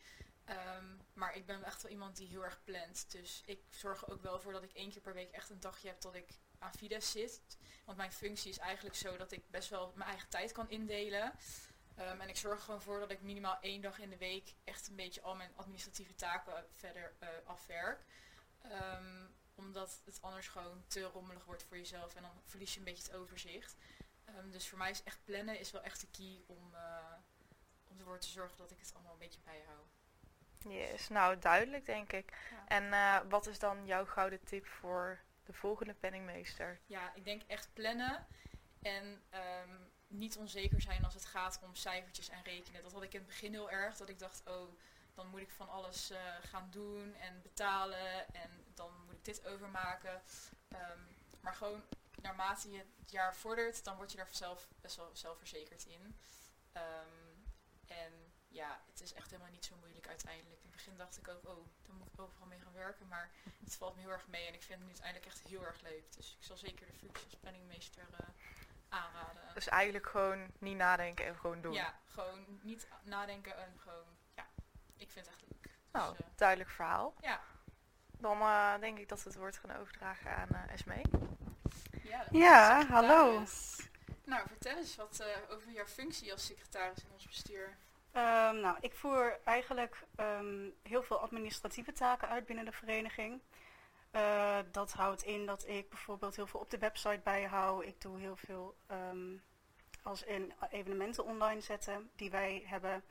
Um, 0.48 1.00
maar 1.12 1.36
ik 1.36 1.46
ben 1.46 1.64
echt 1.64 1.82
wel 1.82 1.90
iemand 1.90 2.16
die 2.16 2.28
heel 2.28 2.44
erg 2.44 2.64
plant. 2.64 3.12
Dus 3.12 3.42
ik 3.46 3.60
zorg 3.70 4.02
er 4.02 4.12
ook 4.12 4.22
wel 4.22 4.40
voor 4.40 4.52
dat 4.52 4.62
ik 4.62 4.72
één 4.72 4.90
keer 4.90 5.00
per 5.00 5.14
week 5.14 5.30
echt 5.30 5.50
een 5.50 5.60
dagje 5.60 5.88
heb 5.88 6.00
dat 6.00 6.14
ik 6.14 6.28
aan 6.58 6.74
Fides 6.74 7.10
zit. 7.10 7.40
Want 7.84 7.96
mijn 7.96 8.12
functie 8.12 8.50
is 8.50 8.58
eigenlijk 8.58 8.96
zo 8.96 9.16
dat 9.16 9.32
ik 9.32 9.50
best 9.50 9.68
wel 9.68 9.92
mijn 9.94 10.08
eigen 10.08 10.28
tijd 10.28 10.52
kan 10.52 10.70
indelen. 10.70 11.32
Ehm, 11.96 12.20
en 12.20 12.28
ik 12.28 12.36
zorg 12.36 12.58
er 12.58 12.64
gewoon 12.64 12.82
voor 12.82 13.00
dat 13.00 13.10
ik 13.10 13.20
minimaal 13.20 13.58
één 13.60 13.80
dag 13.80 13.98
in 13.98 14.10
de 14.10 14.16
week 14.16 14.54
echt 14.64 14.88
een 14.88 14.96
beetje 14.96 15.22
al 15.22 15.34
mijn 15.34 15.52
administratieve 15.56 16.14
taken 16.14 16.64
verder 16.70 17.14
eh, 17.18 17.28
afwerk. 17.44 18.04
Ehm, 18.62 19.26
omdat 19.54 20.00
het 20.04 20.18
anders 20.22 20.48
gewoon 20.48 20.84
te 20.86 21.02
rommelig 21.02 21.44
wordt 21.44 21.62
voor 21.62 21.76
jezelf 21.76 22.14
en 22.14 22.22
dan 22.22 22.42
verlies 22.44 22.72
je 22.72 22.78
een 22.78 22.84
beetje 22.84 23.02
het 23.02 23.14
overzicht. 23.14 23.76
Ehm, 24.24 24.50
dus 24.50 24.68
voor 24.68 24.78
mij 24.78 24.90
is 24.90 25.02
echt 25.02 25.24
plannen 25.24 25.58
is 25.58 25.70
wel 25.70 25.82
echt 25.82 26.00
de 26.00 26.08
key 26.10 26.42
om, 26.46 26.74
uh, 26.74 27.12
om 27.88 27.98
ervoor 27.98 28.18
te 28.18 28.28
zorgen 28.28 28.56
dat 28.58 28.70
ik 28.70 28.78
het 28.78 28.94
allemaal 28.94 29.12
een 29.12 29.18
beetje 29.18 29.40
bijhoud. 29.44 29.90
Yes, 30.68 31.08
nou 31.08 31.38
duidelijk 31.38 31.86
denk 31.86 32.12
ik. 32.12 32.32
Ja. 32.50 32.66
En 32.66 32.92
eh, 32.92 33.30
wat 33.30 33.46
is 33.46 33.58
dan 33.58 33.86
jouw 33.86 34.06
gouden 34.06 34.44
tip 34.44 34.66
voor 34.66 35.20
de 35.44 35.52
volgende 35.52 35.94
penningmeester? 35.94 36.80
Ja, 36.86 37.14
ik 37.14 37.24
denk 37.24 37.42
echt 37.46 37.70
plannen 37.72 38.26
en 38.82 39.22
niet 40.12 40.36
onzeker 40.36 40.80
zijn 40.80 41.04
als 41.04 41.14
het 41.14 41.24
gaat 41.24 41.60
om 41.62 41.74
cijfertjes 41.74 42.28
en 42.28 42.42
rekenen. 42.42 42.82
Dat 42.82 42.92
had 42.92 43.02
ik 43.02 43.12
in 43.12 43.18
het 43.18 43.28
begin 43.28 43.52
heel 43.52 43.70
erg, 43.70 43.96
dat 43.96 44.08
ik 44.08 44.18
dacht, 44.18 44.42
oh, 44.46 44.78
dan 45.14 45.26
moet 45.26 45.40
ik 45.40 45.50
van 45.50 45.68
alles 45.68 46.10
uh, 46.10 46.18
gaan 46.42 46.70
doen 46.70 47.14
en 47.14 47.42
betalen 47.42 48.34
en 48.34 48.64
dan 48.74 49.04
moet 49.04 49.14
ik 49.14 49.24
dit 49.24 49.46
overmaken. 49.46 50.22
Um, 50.68 51.16
maar 51.40 51.54
gewoon 51.54 51.82
naarmate 52.20 52.70
je 52.70 52.84
het 52.98 53.10
jaar 53.10 53.36
vordert, 53.36 53.84
dan 53.84 53.96
word 53.96 54.10
je 54.10 54.16
daar 54.16 54.28
zelf 54.30 54.68
best 54.80 54.96
wel 54.96 55.10
zelfverzekerd 55.12 55.84
in. 55.84 56.16
Um, 56.76 57.44
en 57.86 58.32
ja, 58.48 58.82
het 58.86 59.00
is 59.00 59.12
echt 59.12 59.30
helemaal 59.30 59.52
niet 59.52 59.64
zo 59.64 59.76
moeilijk 59.76 60.08
uiteindelijk. 60.08 60.62
In 60.62 60.68
het 60.70 60.76
begin 60.76 60.96
dacht 60.96 61.18
ik 61.18 61.28
ook, 61.28 61.48
oh, 61.48 61.66
dan 61.82 61.96
moet 61.96 62.08
ik 62.12 62.20
overal 62.20 62.46
mee 62.46 62.60
gaan 62.60 62.72
werken. 62.72 63.08
Maar 63.08 63.30
het 63.64 63.74
valt 63.74 63.94
me 63.94 64.00
heel 64.00 64.10
erg 64.10 64.28
mee 64.28 64.46
en 64.46 64.54
ik 64.54 64.62
vind 64.62 64.78
het 64.78 64.80
nu 64.80 64.86
uiteindelijk 64.86 65.26
echt 65.26 65.42
heel 65.48 65.64
erg 65.64 65.80
leuk. 65.80 66.12
Dus 66.16 66.36
ik 66.38 66.44
zal 66.44 66.56
zeker 66.56 66.86
de 66.86 66.92
functie 66.92 67.24
als 67.24 67.36
penningmeester 67.40 68.08
uh, 68.12 68.28
aanraden. 68.92 69.42
Dus 69.54 69.68
eigenlijk 69.68 70.06
gewoon 70.06 70.50
niet 70.58 70.76
nadenken 70.76 71.26
en 71.26 71.36
gewoon 71.36 71.60
doen. 71.60 71.72
Ja, 71.72 71.94
gewoon 72.06 72.60
niet 72.62 72.88
nadenken 73.02 73.56
en 73.56 73.74
gewoon, 73.78 74.04
ja, 74.34 74.46
ik 74.96 75.10
vind 75.10 75.26
het 75.26 75.34
echt 75.34 75.44
leuk. 75.50 75.62
Dus, 75.62 75.72
nou, 75.92 76.14
uh, 76.14 76.26
duidelijk 76.36 76.70
verhaal. 76.70 77.14
Ja. 77.20 77.40
Dan 78.18 78.38
uh, 78.38 78.78
denk 78.80 78.98
ik 78.98 79.08
dat 79.08 79.22
we 79.22 79.28
het 79.28 79.38
woord 79.38 79.56
gaan 79.56 79.76
overdragen 79.76 80.36
aan 80.36 80.48
uh, 80.52 80.72
Esmee. 80.72 81.02
Ja, 82.02 82.26
ja 82.30 82.86
hallo. 82.86 83.44
Nou, 84.24 84.48
vertel 84.48 84.76
eens 84.76 84.96
wat 84.96 85.18
uh, 85.20 85.54
over 85.54 85.70
jouw 85.70 85.86
functie 85.86 86.32
als 86.32 86.46
secretaris 86.46 87.04
in 87.04 87.10
ons 87.12 87.26
bestuur. 87.26 87.76
Um, 88.14 88.60
nou, 88.60 88.76
ik 88.80 88.94
voer 88.94 89.38
eigenlijk 89.44 89.96
um, 90.16 90.74
heel 90.82 91.02
veel 91.02 91.20
administratieve 91.20 91.92
taken 91.92 92.28
uit 92.28 92.46
binnen 92.46 92.64
de 92.64 92.72
vereniging. 92.72 93.42
Uh, 94.12 94.58
dat 94.70 94.92
houdt 94.92 95.22
in 95.22 95.46
dat 95.46 95.68
ik 95.68 95.88
bijvoorbeeld 95.88 96.36
heel 96.36 96.46
veel 96.46 96.60
op 96.60 96.70
de 96.70 96.78
website 96.78 97.20
bijhoud. 97.24 97.84
Ik 97.84 98.00
doe 98.00 98.18
heel 98.18 98.36
veel 98.36 98.76
um, 98.90 99.42
als 100.02 100.22
in 100.22 100.52
evenementen 100.70 101.24
online 101.24 101.60
zetten 101.60 102.10
die 102.16 102.30
wij 102.30 102.62
hebben. 102.66 103.04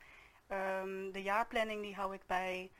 de 1.12 1.22
jaarplanning 1.22 1.82
die 1.82 1.94
hou 1.94 2.14
ik 2.14 2.26
bij. 2.26 2.70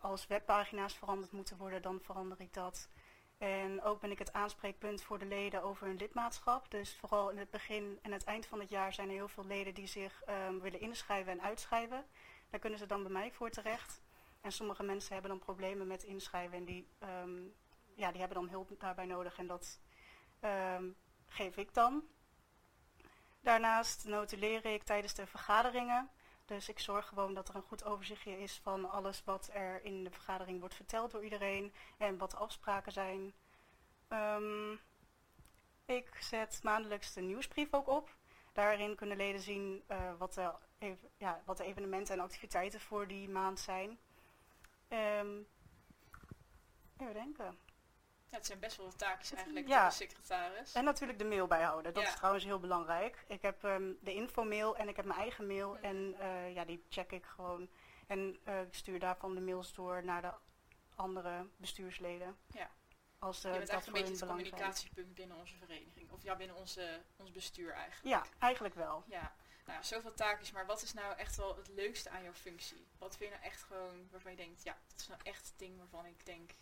als 0.00 0.26
webpagina's 0.26 0.94
veranderd 0.94 1.32
moeten 1.32 1.56
worden, 1.56 1.82
dan 1.82 2.00
verander 2.02 2.40
ik 2.40 2.54
dat. 2.54 2.88
En 3.38 3.82
ook 3.82 4.00
ben 4.00 4.10
ik 4.10 4.18
het 4.18 4.32
aanspreekpunt 4.32 5.02
voor 5.02 5.18
de 5.18 5.26
leden 5.26 5.62
over 5.62 5.86
hun 5.86 5.96
lidmaatschap. 5.96 6.70
Dus 6.70 6.96
vooral 6.96 7.30
in 7.30 7.38
het 7.38 7.50
begin 7.50 7.98
en 8.02 8.12
het 8.12 8.24
eind 8.24 8.46
van 8.46 8.60
het 8.60 8.68
jaar 8.70 8.92
zijn 8.92 9.08
er 9.08 9.14
heel 9.14 9.28
veel 9.28 9.46
leden 9.46 9.74
die 9.74 9.86
zich 9.86 10.22
willen 10.60 10.80
inschrijven 10.80 11.32
en 11.32 11.42
uitschrijven. 11.42 12.04
Daar 12.50 12.60
kunnen 12.60 12.78
ze 12.78 12.86
dan 12.86 13.02
bij 13.02 13.12
mij 13.12 13.32
voor 13.32 13.50
terecht. 13.50 14.02
En 14.42 14.52
sommige 14.52 14.82
mensen 14.82 15.12
hebben 15.12 15.30
dan 15.30 15.40
problemen 15.40 15.86
met 15.86 16.02
inschrijven 16.02 16.58
en 16.58 16.64
die, 16.64 16.88
um, 17.22 17.54
ja, 17.94 18.10
die 18.10 18.20
hebben 18.20 18.40
dan 18.40 18.48
hulp 18.48 18.70
daarbij 18.78 19.06
nodig 19.06 19.38
en 19.38 19.46
dat 19.46 19.80
um, 20.40 20.96
geef 21.26 21.56
ik 21.56 21.74
dan. 21.74 22.04
Daarnaast 23.40 24.04
notuleer 24.04 24.64
ik 24.64 24.82
tijdens 24.82 25.14
de 25.14 25.26
vergaderingen. 25.26 26.10
Dus 26.44 26.68
ik 26.68 26.78
zorg 26.78 27.06
gewoon 27.06 27.34
dat 27.34 27.48
er 27.48 27.54
een 27.54 27.62
goed 27.62 27.84
overzichtje 27.84 28.38
is 28.38 28.60
van 28.62 28.90
alles 28.90 29.24
wat 29.24 29.50
er 29.52 29.84
in 29.84 30.04
de 30.04 30.10
vergadering 30.10 30.60
wordt 30.60 30.74
verteld 30.74 31.10
door 31.10 31.24
iedereen 31.24 31.74
en 31.98 32.18
wat 32.18 32.30
de 32.30 32.36
afspraken 32.36 32.92
zijn. 32.92 33.34
Um, 34.08 34.80
ik 35.84 36.16
zet 36.20 36.60
maandelijks 36.62 37.12
de 37.12 37.20
nieuwsbrief 37.20 37.74
ook 37.74 37.88
op. 37.88 38.16
Daarin 38.52 38.96
kunnen 38.96 39.16
leden 39.16 39.40
zien 39.40 39.84
uh, 39.90 40.12
wat, 40.18 40.40
ja, 41.16 41.42
wat 41.44 41.56
de 41.56 41.64
evenementen 41.64 42.14
en 42.14 42.20
activiteiten 42.20 42.80
voor 42.80 43.06
die 43.06 43.28
maand 43.28 43.60
zijn. 43.60 43.98
Um, 44.92 45.46
even 46.96 47.14
denken. 47.14 47.58
Ja, 48.28 48.38
het 48.38 48.46
zijn 48.46 48.58
best 48.58 48.76
wel 48.76 48.86
wat 48.86 48.98
taakjes 48.98 49.32
eigenlijk 49.32 49.68
ja. 49.68 49.88
de 49.88 49.94
secretaris. 49.94 50.72
En 50.72 50.84
natuurlijk 50.84 51.18
de 51.18 51.24
mail 51.24 51.46
bijhouden. 51.46 51.94
Dat 51.94 52.02
ja. 52.02 52.08
is 52.08 52.14
trouwens 52.14 52.44
heel 52.44 52.60
belangrijk. 52.60 53.24
Ik 53.28 53.42
heb 53.42 53.62
um, 53.62 53.98
de 54.00 54.14
infomail 54.14 54.76
en 54.76 54.88
ik 54.88 54.96
heb 54.96 55.04
mijn 55.04 55.20
eigen 55.20 55.46
mail. 55.46 55.68
Mm. 55.68 55.82
En 55.82 55.96
uh, 55.96 56.54
ja, 56.54 56.64
die 56.64 56.84
check 56.88 57.12
ik 57.12 57.26
gewoon. 57.26 57.68
En 58.06 58.38
uh, 58.48 58.60
ik 58.60 58.74
stuur 58.74 58.98
daarvan 58.98 59.34
de 59.34 59.40
mails 59.40 59.72
door 59.72 60.04
naar 60.04 60.22
de 60.22 60.32
andere 60.94 61.48
bestuursleden. 61.56 62.36
Ja. 62.46 62.70
Als, 63.18 63.44
uh, 63.44 63.52
je 63.52 63.58
bent 63.58 63.70
echt 63.70 63.86
een 63.86 63.92
beetje 63.92 64.12
het 64.12 64.26
communicatiepunt 64.26 65.14
binnen 65.14 65.36
onze 65.36 65.56
vereniging. 65.56 66.10
Of 66.10 66.22
ja, 66.22 66.36
binnen 66.36 66.56
onze, 66.56 67.02
ons 67.16 67.32
bestuur 67.32 67.72
eigenlijk. 67.72 68.06
Ja, 68.06 68.24
eigenlijk 68.38 68.74
wel. 68.74 69.04
Ja. 69.06 69.34
Nou 69.64 69.78
ja, 69.78 69.82
zoveel 69.82 70.14
taakjes. 70.14 70.50
Maar 70.52 70.66
wat 70.66 70.82
is 70.82 70.92
nou 70.92 71.16
echt 71.16 71.36
wel 71.36 71.56
het 71.56 71.68
leukste 71.68 72.10
aan 72.10 72.22
jouw 72.22 72.32
functie? 72.32 72.86
Wat 72.98 73.16
vind 73.16 73.30
je 73.30 73.36
nou 73.36 73.48
echt 73.48 73.62
gewoon 73.62 74.08
waarvan 74.10 74.30
je 74.30 74.36
denkt, 74.36 74.62
ja, 74.62 74.76
dat 74.88 75.00
is 75.00 75.08
nou 75.08 75.20
echt 75.22 75.46
het 75.46 75.58
ding 75.58 75.78
waarvan 75.78 76.06
ik 76.06 76.26
denk... 76.26 76.54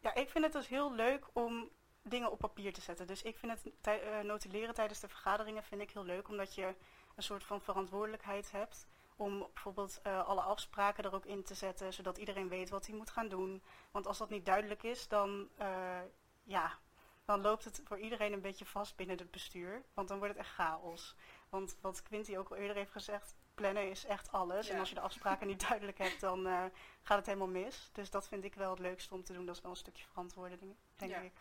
Ja, 0.00 0.14
ik 0.14 0.30
vind 0.30 0.44
het 0.44 0.52
dus 0.52 0.68
heel 0.68 0.92
leuk 0.92 1.26
om 1.32 1.70
dingen 2.02 2.30
op 2.30 2.38
papier 2.38 2.72
te 2.72 2.80
zetten. 2.80 3.06
Dus 3.06 3.22
ik 3.22 3.38
vind 3.38 3.52
het 3.52 4.02
uh, 4.02 4.20
notuleren 4.20 4.74
tijdens 4.74 5.00
de 5.00 5.08
vergaderingen 5.08 5.62
vind 5.64 5.80
ik 5.80 5.90
heel 5.90 6.04
leuk. 6.04 6.28
Omdat 6.28 6.54
je 6.54 6.74
een 7.14 7.22
soort 7.22 7.44
van 7.44 7.60
verantwoordelijkheid 7.60 8.52
hebt. 8.52 8.86
Om 9.16 9.38
bijvoorbeeld 9.38 10.00
uh, 10.06 10.28
alle 10.28 10.40
afspraken 10.40 11.04
er 11.04 11.14
ook 11.14 11.26
in 11.26 11.42
te 11.44 11.54
zetten. 11.54 11.92
Zodat 11.92 12.18
iedereen 12.18 12.48
weet 12.48 12.70
wat 12.70 12.86
hij 12.86 12.96
moet 12.96 13.10
gaan 13.10 13.28
doen. 13.28 13.62
Want 13.90 14.06
als 14.06 14.18
dat 14.18 14.30
niet 14.30 14.46
duidelijk 14.46 14.82
is, 14.82 15.08
dan, 15.08 15.48
uh, 15.60 16.00
ja, 16.42 16.78
dan 17.24 17.40
loopt 17.40 17.64
het 17.64 17.82
voor 17.84 17.98
iedereen 17.98 18.32
een 18.32 18.40
beetje 18.40 18.66
vast 18.66 18.96
binnen 18.96 19.18
het 19.18 19.30
bestuur. 19.30 19.82
Want 19.94 20.08
dan 20.08 20.18
wordt 20.18 20.34
het 20.34 20.42
echt 20.44 20.54
chaos. 20.54 21.14
Want 21.54 21.76
wat 21.80 22.02
Quinty 22.02 22.36
ook 22.36 22.48
al 22.50 22.56
eerder 22.56 22.76
heeft 22.76 22.90
gezegd, 22.90 23.34
plannen 23.54 23.90
is 23.90 24.04
echt 24.04 24.32
alles. 24.32 24.66
Ja. 24.66 24.72
En 24.72 24.78
als 24.78 24.88
je 24.88 24.94
de 24.94 25.00
afspraken 25.00 25.46
niet 25.46 25.60
duidelijk 25.68 25.98
hebt, 25.98 26.20
dan 26.20 26.46
uh, 26.46 26.64
gaat 27.02 27.16
het 27.16 27.26
helemaal 27.26 27.48
mis. 27.48 27.90
Dus 27.92 28.10
dat 28.10 28.28
vind 28.28 28.44
ik 28.44 28.54
wel 28.54 28.70
het 28.70 28.78
leukste 28.78 29.14
om 29.14 29.24
te 29.24 29.32
doen. 29.32 29.46
Dat 29.46 29.56
is 29.56 29.62
wel 29.62 29.70
een 29.70 29.76
stukje 29.76 30.04
verantwoording, 30.04 30.76
denk 30.96 31.10
ja. 31.10 31.18
ik. 31.18 31.32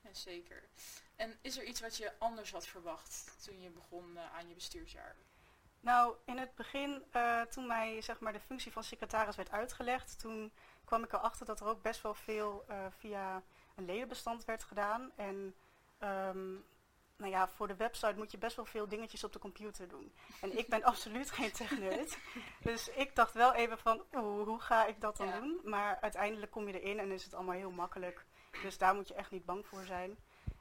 Ja, 0.00 0.14
zeker. 0.14 0.68
En 1.16 1.38
is 1.42 1.58
er 1.58 1.64
iets 1.64 1.80
wat 1.80 1.96
je 1.96 2.12
anders 2.18 2.52
had 2.52 2.66
verwacht 2.66 3.44
toen 3.44 3.60
je 3.60 3.70
begon 3.70 4.10
uh, 4.14 4.34
aan 4.34 4.48
je 4.48 4.54
bestuursjaar? 4.54 5.16
Nou, 5.80 6.16
in 6.24 6.38
het 6.38 6.54
begin, 6.54 7.04
uh, 7.16 7.40
toen 7.40 7.66
mij 7.66 8.00
zeg 8.00 8.20
maar, 8.20 8.32
de 8.32 8.40
functie 8.40 8.72
van 8.72 8.84
secretaris 8.84 9.36
werd 9.36 9.50
uitgelegd, 9.50 10.18
toen 10.18 10.52
kwam 10.84 11.04
ik 11.04 11.12
erachter 11.12 11.46
dat 11.46 11.60
er 11.60 11.66
ook 11.66 11.82
best 11.82 12.02
wel 12.02 12.14
veel 12.14 12.64
via 12.98 13.42
een 13.74 13.84
ledenbestand 13.84 14.44
werd 14.44 14.64
gedaan. 14.64 15.12
En 15.16 15.54
um, 15.98 16.64
nou 17.22 17.34
ja, 17.34 17.48
voor 17.48 17.68
de 17.68 17.76
website 17.76 18.14
moet 18.16 18.30
je 18.30 18.38
best 18.38 18.56
wel 18.56 18.64
veel 18.64 18.88
dingetjes 18.88 19.24
op 19.24 19.32
de 19.32 19.38
computer 19.38 19.88
doen. 19.88 20.12
En 20.40 20.58
ik 20.58 20.68
ben 20.68 20.84
absoluut 20.92 21.30
geen 21.30 21.52
techneut. 21.52 22.18
Dus 22.60 22.88
ik 22.88 23.14
dacht 23.16 23.34
wel 23.34 23.54
even 23.54 23.78
van, 23.78 24.02
oeh, 24.12 24.46
hoe 24.46 24.60
ga 24.60 24.86
ik 24.86 25.00
dat 25.00 25.16
dan 25.16 25.26
ja. 25.26 25.40
doen? 25.40 25.60
Maar 25.64 25.98
uiteindelijk 26.00 26.52
kom 26.52 26.68
je 26.68 26.80
erin 26.80 26.98
en 26.98 27.10
is 27.10 27.24
het 27.24 27.34
allemaal 27.34 27.54
heel 27.54 27.70
makkelijk. 27.70 28.24
Dus 28.62 28.78
daar 28.78 28.94
moet 28.94 29.08
je 29.08 29.14
echt 29.14 29.30
niet 29.30 29.44
bang 29.44 29.66
voor 29.66 29.84
zijn. 29.84 30.18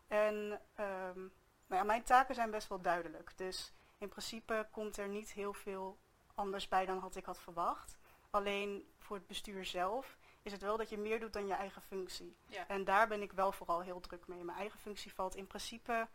En 0.07 0.35
um, 0.79 1.31
nou 1.67 1.81
ja, 1.81 1.83
mijn 1.83 2.03
taken 2.03 2.35
zijn 2.35 2.51
best 2.51 2.67
wel 2.67 2.81
duidelijk. 2.81 3.33
Dus 3.35 3.73
in 3.97 4.09
principe 4.09 4.67
komt 4.71 4.97
er 4.97 5.07
niet 5.07 5.31
heel 5.31 5.53
veel 5.53 5.97
anders 6.35 6.67
bij 6.67 6.85
dan 6.85 6.97
had 6.97 7.15
ik 7.15 7.25
had 7.25 7.39
verwacht. 7.39 7.97
Alleen 8.29 8.85
voor 8.99 9.15
het 9.15 9.27
bestuur 9.27 9.65
zelf 9.65 10.17
is 10.41 10.51
het 10.51 10.61
wel 10.61 10.77
dat 10.77 10.89
je 10.89 10.97
meer 10.97 11.19
doet 11.19 11.33
dan 11.33 11.47
je 11.47 11.53
eigen 11.53 11.81
functie. 11.81 12.35
Ja. 12.45 12.67
En 12.67 12.83
daar 12.83 13.07
ben 13.07 13.21
ik 13.21 13.31
wel 13.31 13.51
vooral 13.51 13.81
heel 13.81 13.99
druk 13.99 14.27
mee. 14.27 14.43
Mijn 14.43 14.57
eigen 14.57 14.79
functie 14.79 15.13
valt 15.13 15.35
in 15.35 15.47
principe 15.47 16.07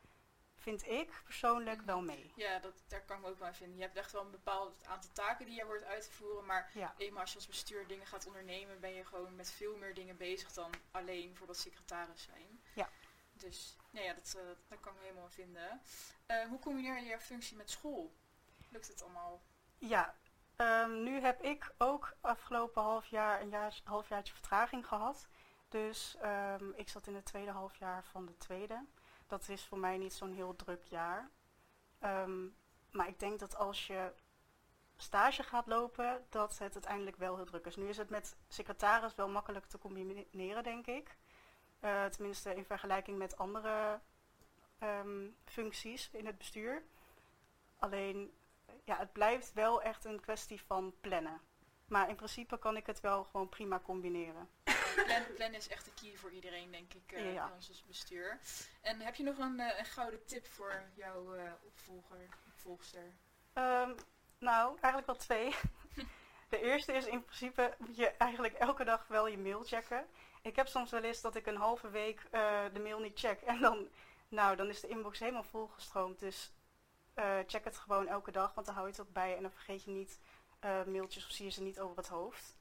vind 0.67 0.87
ik 0.87 1.23
persoonlijk 1.25 1.83
wel 1.83 2.03
mee. 2.03 2.33
Ja, 2.37 2.59
dat, 2.59 2.85
daar 2.89 3.05
kan 3.05 3.17
ik 3.17 3.23
me 3.23 3.29
ook 3.29 3.39
wel 3.39 3.55
vinden. 3.55 3.77
Je 3.77 3.83
hebt 3.83 3.97
echt 3.97 4.13
wel 4.13 4.25
een 4.25 4.31
bepaald 4.31 4.87
aantal 4.87 5.11
taken 5.13 5.47
die 5.47 5.55
je 5.55 5.67
wordt 5.67 5.85
uit 5.85 6.05
te 6.05 6.13
voeren, 6.13 6.47
maar 6.47 6.71
ja. 6.75 6.95
eenmaal 6.97 7.21
als 7.21 7.31
je 7.31 7.37
als 7.37 7.47
bestuur 7.47 7.87
dingen 7.87 8.07
gaat 8.07 8.27
ondernemen, 8.27 8.81
ben 8.81 8.95
je 8.95 9.05
gewoon 9.05 9.37
met 9.37 9.51
veel 9.51 9.77
meer 9.77 9.95
dingen 9.95 10.17
bezig 10.17 10.53
dan 10.53 10.73
alleen 10.91 11.37
voor 11.37 11.47
dat 11.47 11.57
secretaris 11.57 12.23
zijn. 12.23 12.63
Ja. 12.75 12.89
Dus, 13.33 13.77
nou 13.91 14.05
ja, 14.07 14.15
dat, 14.15 14.35
uh, 14.37 14.43
dat 14.69 14.81
kan 14.81 14.95
ik 14.95 15.01
helemaal 15.01 15.29
vinden. 15.29 15.81
Uh, 16.27 16.49
hoe 16.49 16.59
combineer 16.59 17.01
je 17.01 17.07
jouw 17.07 17.19
functie 17.19 17.57
met 17.57 17.71
school? 17.71 18.15
Lukt 18.71 18.89
het 18.89 19.03
allemaal? 19.03 19.43
Ja, 19.79 20.15
um, 20.57 21.03
nu 21.03 21.21
heb 21.21 21.43
ik 21.43 21.75
ook 21.79 22.17
afgelopen 22.21 22.83
half 22.83 23.07
jaar 23.07 23.41
een 23.41 23.51
jaar, 23.51 23.81
halfjaartje 23.85 24.33
vertraging 24.33 24.87
gehad. 24.87 25.29
Dus 25.69 26.17
um, 26.23 26.73
ik 26.77 26.89
zat 26.89 27.07
in 27.07 27.15
het 27.15 27.25
tweede 27.25 27.51
halfjaar 27.51 28.05
van 28.05 28.27
de 28.27 28.37
tweede. 28.37 28.87
Dat 29.27 29.49
is 29.49 29.65
voor 29.65 29.79
mij 29.79 29.97
niet 29.97 30.15
zo'n 30.15 30.33
heel 30.33 30.57
druk 30.57 30.85
jaar. 30.85 31.31
Um, 32.05 32.57
maar 32.91 33.09
ik 33.09 33.19
denk 33.19 33.39
dat 33.39 33.57
als 33.57 33.87
je 33.87 34.13
stage 34.97 35.43
gaat 35.43 35.67
lopen, 35.67 36.27
dat 36.29 36.59
het 36.59 36.75
uiteindelijk 36.75 37.17
wel 37.17 37.37
heel 37.37 37.45
druk 37.45 37.67
is. 37.67 37.77
Nu 37.77 37.89
is 37.89 37.97
het 37.97 38.11
met 38.11 38.37
secretaris 38.49 39.15
wel 39.15 39.29
makkelijk 39.29 39.67
te 39.67 39.79
combineren, 39.79 40.63
denk 40.63 40.87
ik. 40.87 41.17
Uh, 41.81 42.05
tenminste 42.05 42.55
in 42.55 42.65
vergelijking 42.65 43.19
met 43.19 43.37
andere 43.37 44.01
um, 44.83 45.37
functies 45.45 46.11
in 46.13 46.27
het 46.27 46.39
bestuur. 46.39 46.83
Alleen 47.79 48.35
ja, 48.85 48.97
het 48.97 49.13
blijft 49.13 49.53
wel 49.53 49.83
echt 49.83 50.05
een 50.05 50.21
kwestie 50.21 50.63
van 50.63 50.95
plannen. 51.01 51.41
Maar 51.89 52.09
in 52.09 52.17
principe 52.17 52.59
kan 52.59 52.77
ik 52.77 52.87
het 52.87 53.01
wel 53.01 53.25
gewoon 53.25 53.49
prima 53.49 53.81
combineren. 53.81 54.49
Plan, 55.05 55.23
plannen 55.35 55.59
is 55.59 55.69
echt 55.69 55.85
de 55.85 55.91
key 56.01 56.17
voor 56.17 56.31
iedereen, 56.31 56.71
denk 56.71 56.95
ik, 56.95 57.11
Ja. 57.11 57.47
bij 57.47 57.55
ons 57.55 57.69
als 57.69 57.85
bestuur. 57.87 58.39
En 58.81 59.01
heb 59.01 59.15
je 59.15 59.23
nog 59.23 59.39
een, 59.39 59.61
eh, 59.61 59.79
een 59.79 59.85
gouden 59.85 60.25
tip 60.25 60.47
voor 60.47 60.83
jouw 60.95 61.35
eh, 61.35 61.53
opvolger, 61.63 62.29
opvolgster? 62.47 63.13
Ehm, 63.53 63.95
nou, 64.39 64.69
eigenlijk 64.81 65.07
wel 65.07 65.17
twee. 65.17 65.55
De 66.49 66.61
eerste 66.61 66.93
is 66.93 67.07
in 67.07 67.25
principe 67.25 67.75
moet 67.79 67.97
je 67.97 68.07
eigenlijk 68.11 68.55
elke 68.55 68.85
dag 68.85 69.07
wel 69.09 69.27
je 69.27 69.39
mail 69.39 69.63
checken. 69.65 70.07
Ik 70.43 70.57
heb 70.57 70.67
soms 70.69 70.91
wel 70.91 71.03
eens 71.03 71.21
dat 71.21 71.35
ik 71.37 71.47
een 71.47 71.57
halve 71.57 71.91
week 71.91 72.31
de 72.73 72.81
mail 72.83 73.01
niet 73.01 73.19
check. 73.19 73.41
En 73.41 73.61
dan, 73.61 73.89
nou, 74.29 74.57
dan 74.57 74.69
is 74.69 74.81
de 74.81 74.89
inbox 74.89 75.19
helemaal 75.19 75.43
volgestroomd. 75.43 76.19
Dus 76.19 76.53
check 77.47 77.65
het 77.65 77.77
gewoon 77.79 78.09
elke 78.09 78.31
dag, 78.31 78.55
want 78.55 78.67
dan 78.67 78.75
hou 78.75 78.87
je 78.87 78.93
het 78.93 79.03
ook 79.03 79.13
bij. 79.13 79.37
En 79.37 79.43
dan 79.43 79.51
vergeet 79.51 79.85
je 79.85 79.91
niet 79.91 80.21
mailtjes 80.87 81.25
of 81.25 81.31
zie 81.31 81.45
je 81.45 81.51
ze 81.51 81.63
niet 81.63 81.81
over 81.81 81.97
het 81.97 82.09
hoofd. 82.09 82.56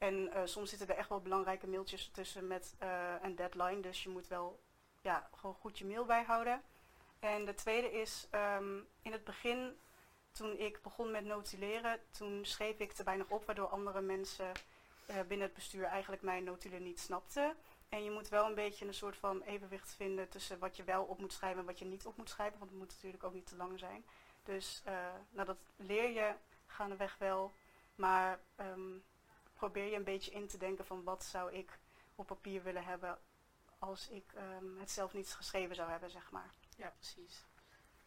En 0.00 0.32
eh, 0.32 0.42
soms 0.44 0.70
zitten 0.70 0.88
er 0.88 0.96
echt 0.96 1.08
wel 1.08 1.20
belangrijke 1.20 1.66
mailtjes 1.66 2.08
tussen 2.08 2.46
met 2.46 2.74
eh, 2.78 3.14
een 3.22 3.34
deadline. 3.34 3.80
Dus 3.80 4.02
je 4.02 4.08
moet 4.08 4.28
wel 4.28 4.60
ja, 5.00 5.28
gewoon 5.34 5.54
goed 5.54 5.78
je 5.78 5.84
mail 5.84 6.04
bijhouden. 6.04 6.62
En 7.18 7.44
de 7.44 7.54
tweede 7.54 7.92
is 7.92 8.26
ehm, 8.30 8.78
in 9.02 9.12
het 9.12 9.24
begin 9.24 9.78
toen 10.32 10.58
ik 10.58 10.82
begon 10.82 11.10
met 11.10 11.24
notuleren, 11.24 12.00
toen 12.10 12.44
schreef 12.44 12.78
ik 12.78 12.92
te 12.92 13.02
weinig 13.02 13.28
op, 13.28 13.44
waardoor 13.44 13.68
andere 13.68 14.00
mensen 14.00 14.52
eh, 15.06 15.16
binnen 15.28 15.46
het 15.46 15.54
bestuur 15.54 15.84
eigenlijk 15.84 16.22
mijn 16.22 16.44
notulen 16.44 16.82
niet 16.82 17.00
snapten. 17.00 17.56
En 17.88 18.04
je 18.04 18.10
moet 18.10 18.28
wel 18.28 18.46
een 18.46 18.54
beetje 18.54 18.86
een 18.86 18.94
soort 18.94 19.16
van 19.16 19.42
evenwicht 19.42 19.94
vinden 19.94 20.28
tussen 20.28 20.58
wat 20.58 20.76
je 20.76 20.84
wel 20.84 21.04
op 21.04 21.18
moet 21.18 21.32
schrijven 21.32 21.60
en 21.60 21.66
wat 21.66 21.78
je 21.78 21.84
niet 21.84 22.06
op 22.06 22.16
moet 22.16 22.30
schrijven, 22.30 22.58
want 22.58 22.70
het 22.70 22.80
moet 22.80 22.90
natuurlijk 22.90 23.24
ook 23.24 23.34
niet 23.34 23.46
te 23.46 23.56
lang 23.56 23.78
zijn. 23.78 24.04
Dus 24.44 24.82
nou, 25.30 25.46
dat 25.46 25.58
leer 25.76 26.10
je 26.10 26.34
gaandeweg 26.66 27.16
wel, 27.18 27.52
maar 27.94 28.40
ehm, 28.56 28.96
probeer 29.60 29.84
je 29.90 29.96
een 29.96 30.04
beetje 30.04 30.30
in 30.30 30.46
te 30.46 30.58
denken 30.58 30.84
van 30.86 31.04
wat 31.04 31.24
zou 31.24 31.52
ik 31.52 31.78
op 32.14 32.26
papier 32.26 32.62
willen 32.62 32.84
hebben 32.84 33.18
als 33.78 34.08
ik 34.08 34.32
ehm, 34.34 34.78
het 34.78 34.90
zelf 34.90 35.12
niet 35.12 35.32
geschreven 35.34 35.74
zou 35.74 35.90
hebben, 35.90 36.10
zeg 36.10 36.30
maar. 36.30 36.50
Ja, 36.76 36.92
precies. 36.98 37.44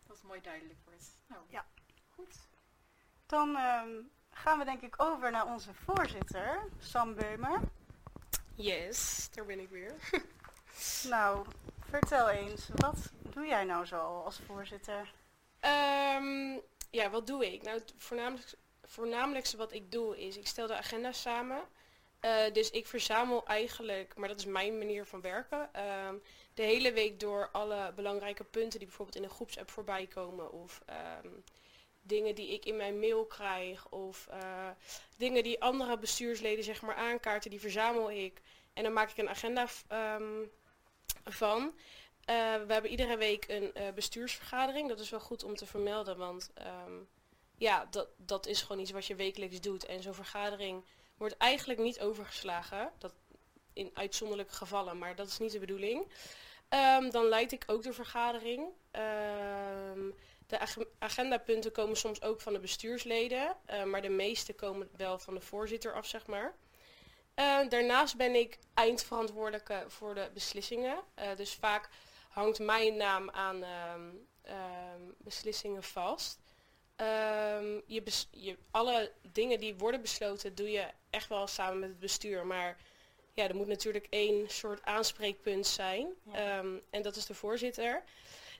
Dat 0.07 0.15
het 0.15 0.25
mooi 0.25 0.41
duidelijk 0.41 0.79
wordt. 0.85 1.17
Nou, 1.27 1.41
Ja. 1.47 1.65
goed. 2.09 2.35
Dan 3.25 3.55
ehm, 3.55 3.89
gaan 4.31 4.57
we 4.59 4.65
denk 4.65 4.81
ik 4.81 5.01
over 5.01 5.31
naar 5.31 5.45
onze 5.45 5.73
voorzitter, 5.73 6.67
Sam 6.79 7.15
Beumer. 7.15 7.59
Yes, 8.55 9.29
daar 9.33 9.45
ben 9.45 9.59
ik 9.59 9.69
weer. 9.69 9.95
Nou, 11.03 11.45
vertel 11.79 12.29
eens, 12.29 12.69
wat 12.73 13.11
doe 13.19 13.45
jij 13.45 13.63
nou 13.63 13.85
zo 13.85 14.21
als 14.21 14.39
voorzitter? 14.45 15.13
Ehm, 15.59 16.57
ja, 16.89 17.09
wat 17.09 17.27
doe 17.27 17.53
ik? 17.53 17.61
Nou, 17.61 17.81
voornamelijk, 17.97 18.53
voornamelijkste 18.93 19.57
wat 19.57 19.73
ik 19.73 19.91
doe 19.91 20.17
is, 20.17 20.37
ik 20.37 20.47
stel 20.47 20.67
de 20.67 20.75
agenda 20.75 21.11
samen. 21.11 21.61
Eh, 22.19 22.53
dus 22.53 22.71
ik 22.71 22.87
verzamel 22.87 23.45
eigenlijk, 23.45 24.15
maar 24.15 24.27
dat 24.27 24.39
is 24.39 24.45
mijn 24.45 24.77
manier 24.77 25.05
van 25.05 25.21
werken, 25.21 25.73
ehm, 25.73 26.15
de 26.53 26.61
hele 26.61 26.91
week 26.91 27.19
door 27.19 27.49
alle 27.51 27.91
belangrijke 27.95 28.43
punten 28.43 28.79
die 28.79 28.87
bijvoorbeeld 28.87 29.17
in 29.17 29.23
een 29.23 29.35
groepsapp 29.35 29.71
voorbij 29.71 30.07
komen. 30.07 30.51
Of 30.51 30.81
ehm, 30.85 31.27
dingen 32.01 32.35
die 32.35 32.53
ik 32.53 32.65
in 32.65 32.77
mijn 32.77 32.99
mail 32.99 33.25
krijg. 33.25 33.89
Of 33.89 34.27
eh, 34.27 34.69
dingen 35.17 35.43
die 35.43 35.61
andere 35.61 35.97
bestuursleden 35.97 36.63
zeg 36.63 36.81
maar 36.81 36.95
aankaarten, 36.95 37.49
die 37.49 37.59
verzamel 37.59 38.11
ik. 38.11 38.41
En 38.73 38.83
dan 38.83 38.93
maak 38.93 39.09
ik 39.09 39.17
een 39.17 39.29
agenda 39.29 39.67
ehm, 39.87 40.43
van. 41.23 41.73
Eh, 42.25 42.35
we 42.65 42.73
hebben 42.73 42.91
iedere 42.91 43.17
week 43.17 43.45
een 43.47 43.73
bestuursvergadering. 43.95 44.89
Dat 44.89 44.99
is 44.99 45.09
wel 45.09 45.19
goed 45.19 45.43
om 45.43 45.55
te 45.55 45.65
vermelden, 45.65 46.17
want 46.17 46.51
ja, 47.63 47.87
dat, 47.89 48.07
dat 48.17 48.45
is 48.45 48.61
gewoon 48.61 48.81
iets 48.81 48.91
wat 48.91 49.05
je 49.05 49.15
wekelijks 49.15 49.61
doet. 49.61 49.85
En 49.85 50.01
zo'n 50.01 50.13
vergadering 50.13 50.85
wordt 51.17 51.37
eigenlijk 51.37 51.79
niet 51.79 51.99
overgeslagen. 52.01 52.91
Dat 52.97 53.13
in 53.73 53.91
uitzonderlijke 53.93 54.53
gevallen, 54.53 54.97
maar 54.97 55.15
dat 55.15 55.27
is 55.27 55.37
niet 55.37 55.51
de 55.51 55.59
bedoeling. 55.59 56.11
Ehm, 56.69 57.09
dan 57.09 57.25
leid 57.25 57.51
ik 57.51 57.63
ook 57.67 57.83
de 57.83 57.93
vergadering. 57.93 58.67
Ehm, 58.91 60.09
de 60.47 60.59
ag- 60.59 60.77
agendapunten 60.99 61.71
komen 61.71 61.97
soms 61.97 62.21
ook 62.21 62.41
van 62.41 62.53
de 62.53 62.59
bestuursleden, 62.59 63.57
eh, 63.65 63.83
maar 63.83 64.01
de 64.01 64.09
meeste 64.09 64.53
komen 64.53 64.89
wel 64.97 65.19
van 65.19 65.33
de 65.33 65.41
voorzitter 65.41 65.93
af, 65.93 66.05
zeg 66.05 66.27
maar. 66.27 66.55
Eh, 67.33 67.69
daarnaast 67.69 68.17
ben 68.17 68.35
ik 68.35 68.59
eindverantwoordelijke 68.73 69.83
voor 69.87 70.15
de 70.15 70.29
beslissingen. 70.33 71.03
Eh, 71.13 71.35
dus 71.35 71.53
vaak 71.53 71.89
hangt 72.29 72.59
mijn 72.59 72.97
naam 72.97 73.29
aan 73.29 73.63
ehm, 73.63 74.09
beslissingen 75.17 75.83
vast. 75.83 76.42
Ehm, 76.95 77.79
je 77.85 78.03
je, 78.31 78.57
alle 78.71 79.11
dingen 79.31 79.59
die 79.59 79.75
worden 79.75 80.01
besloten 80.01 80.55
doe 80.55 80.71
je 80.71 80.85
echt 81.09 81.29
wel 81.29 81.47
samen 81.47 81.79
met 81.79 81.89
het 81.89 81.99
bestuur. 81.99 82.45
Maar 82.45 82.77
ja, 83.33 83.47
er 83.47 83.55
moet 83.55 83.67
natuurlijk 83.67 84.07
één 84.09 84.49
soort 84.49 84.83
aanspreekpunt 84.83 85.67
zijn. 85.67 86.07
Ja. 86.23 86.33
Ehm, 86.33 86.75
en 86.89 87.01
dat 87.01 87.15
is 87.15 87.25
de 87.25 87.33
voorzitter. 87.33 88.03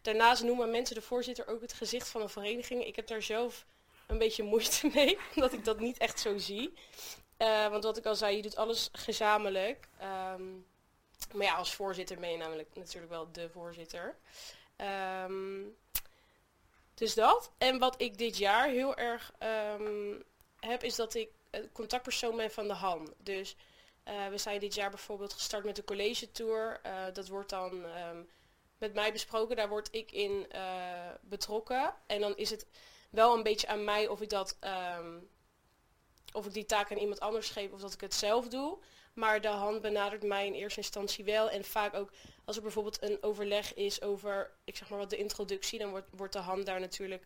Daarnaast 0.02 0.44
noemen 0.44 0.72
mensen 0.72 0.96
de 0.96 1.02
voorzitter 1.02 1.48
ook 1.48 1.62
het 1.62 1.74
gezicht 1.74 2.08
van 2.08 2.22
een 2.22 2.30
vereniging. 2.30 2.86
Ik 2.86 2.96
heb 2.96 3.08
daar 3.08 3.22
zelf 3.22 3.66
een 4.08 4.18
beetje 4.18 4.44
moeite 4.44 4.90
mee, 4.94 5.18
omdat 5.36 5.54
ik 5.54 5.66
dat 5.66 5.80
niet 5.80 5.98
echt 5.98 6.20
zo 6.20 6.38
zie. 6.38 6.74
Eh, 7.38 7.68
want 7.68 7.84
wat 7.84 7.98
ik 7.98 8.06
al 8.06 8.16
zei, 8.16 8.36
je 8.36 8.42
doet 8.42 8.56
alles 8.56 8.90
gezamenlijk. 8.92 9.88
Ehm, 10.00 10.44
maar 11.34 11.46
ja, 11.46 11.56
als 11.56 11.74
voorzitter 11.74 12.20
ben 12.20 12.32
je 12.32 12.38
namelijk 12.38 12.70
natuurlijk 12.74 13.12
wel 13.12 13.32
de 13.32 13.50
voorzitter. 13.50 14.18
Ehm, 14.76 15.62
dus 16.94 17.14
dat. 17.14 17.52
En 17.58 17.80
wat 17.80 18.02
ik 18.02 18.18
dit 18.18 18.38
jaar 18.38 18.68
heel 18.68 18.96
erg 18.96 19.34
ehm, 19.38 20.22
heb, 20.60 20.84
is 20.84 20.96
dat 20.96 21.14
ik 21.14 21.30
contactpersoon 21.74 22.36
ben 22.36 22.52
van 22.52 22.68
de 22.68 22.74
Han. 22.74 23.14
Dus 23.18 23.56
eh, 24.04 24.28
we 24.28 24.38
zijn 24.38 24.60
dit 24.60 24.74
jaar 24.74 24.90
bijvoorbeeld 24.90 25.34
gestart 25.34 25.66
met 25.66 25.76
de 25.76 25.84
college 25.84 26.32
tour. 26.32 26.80
Eh, 26.84 27.06
dat 27.14 27.28
wordt 27.28 27.50
dan 27.50 27.86
ehm, 27.86 28.24
met 28.78 28.94
mij 28.94 29.12
besproken. 29.12 29.56
Daar 29.56 29.70
word 29.70 29.88
ik 29.92 30.12
in 30.12 30.46
eh, 30.52 31.10
betrokken. 31.22 31.94
En 32.08 32.22
dan 32.22 32.38
is 32.38 32.50
het 32.50 32.66
wel 33.10 33.36
een 33.36 33.44
beetje 33.44 33.68
aan 33.68 33.84
mij 33.84 34.08
of 34.08 34.22
ik 34.22 34.30
dat 34.30 34.58
ehm, 34.60 35.20
of 36.34 36.46
ik 36.46 36.54
die 36.54 36.66
taak 36.66 36.92
aan 36.92 36.98
iemand 36.98 37.20
anders 37.20 37.50
geef 37.50 37.72
of 37.72 37.82
dat 37.82 37.94
ik 37.94 38.02
het 38.02 38.14
zelf 38.14 38.48
doe. 38.48 38.78
Maar 39.14 39.42
de 39.42 39.48
hand 39.48 39.82
benadert 39.82 40.24
mij 40.24 40.46
in 40.46 40.54
eerste 40.54 40.80
instantie 40.80 41.26
wel. 41.26 41.50
En 41.50 41.64
vaak 41.64 41.94
ook 41.94 42.12
als 42.46 42.56
er 42.56 42.62
bijvoorbeeld 42.62 43.02
een 43.02 43.18
overleg 43.22 43.74
is 43.74 44.02
over, 44.02 44.52
ik 44.64 44.76
zeg 44.76 44.90
maar 44.90 45.00
wat, 45.00 45.10
de 45.10 45.18
introductie, 45.18 45.80
dan 45.80 45.90
wordt, 45.90 46.08
wordt 46.12 46.34
de 46.34 46.40
hand 46.40 46.66
daar 46.66 46.80
natuurlijk 46.80 47.26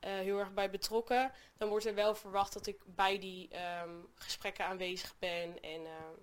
eh, 0.00 0.12
heel 0.12 0.38
erg 0.38 0.52
bij 0.52 0.70
betrokken. 0.70 1.32
Dan 1.56 1.68
wordt 1.68 1.84
er 1.84 1.94
wel 1.94 2.14
verwacht 2.14 2.52
dat 2.52 2.66
ik 2.66 2.80
bij 2.84 3.18
die 3.18 3.48
ehm, 3.48 3.90
gesprekken 4.14 4.66
aanwezig 4.66 5.14
ben. 5.18 5.60
En 5.60 5.86
ehm, 5.86 6.14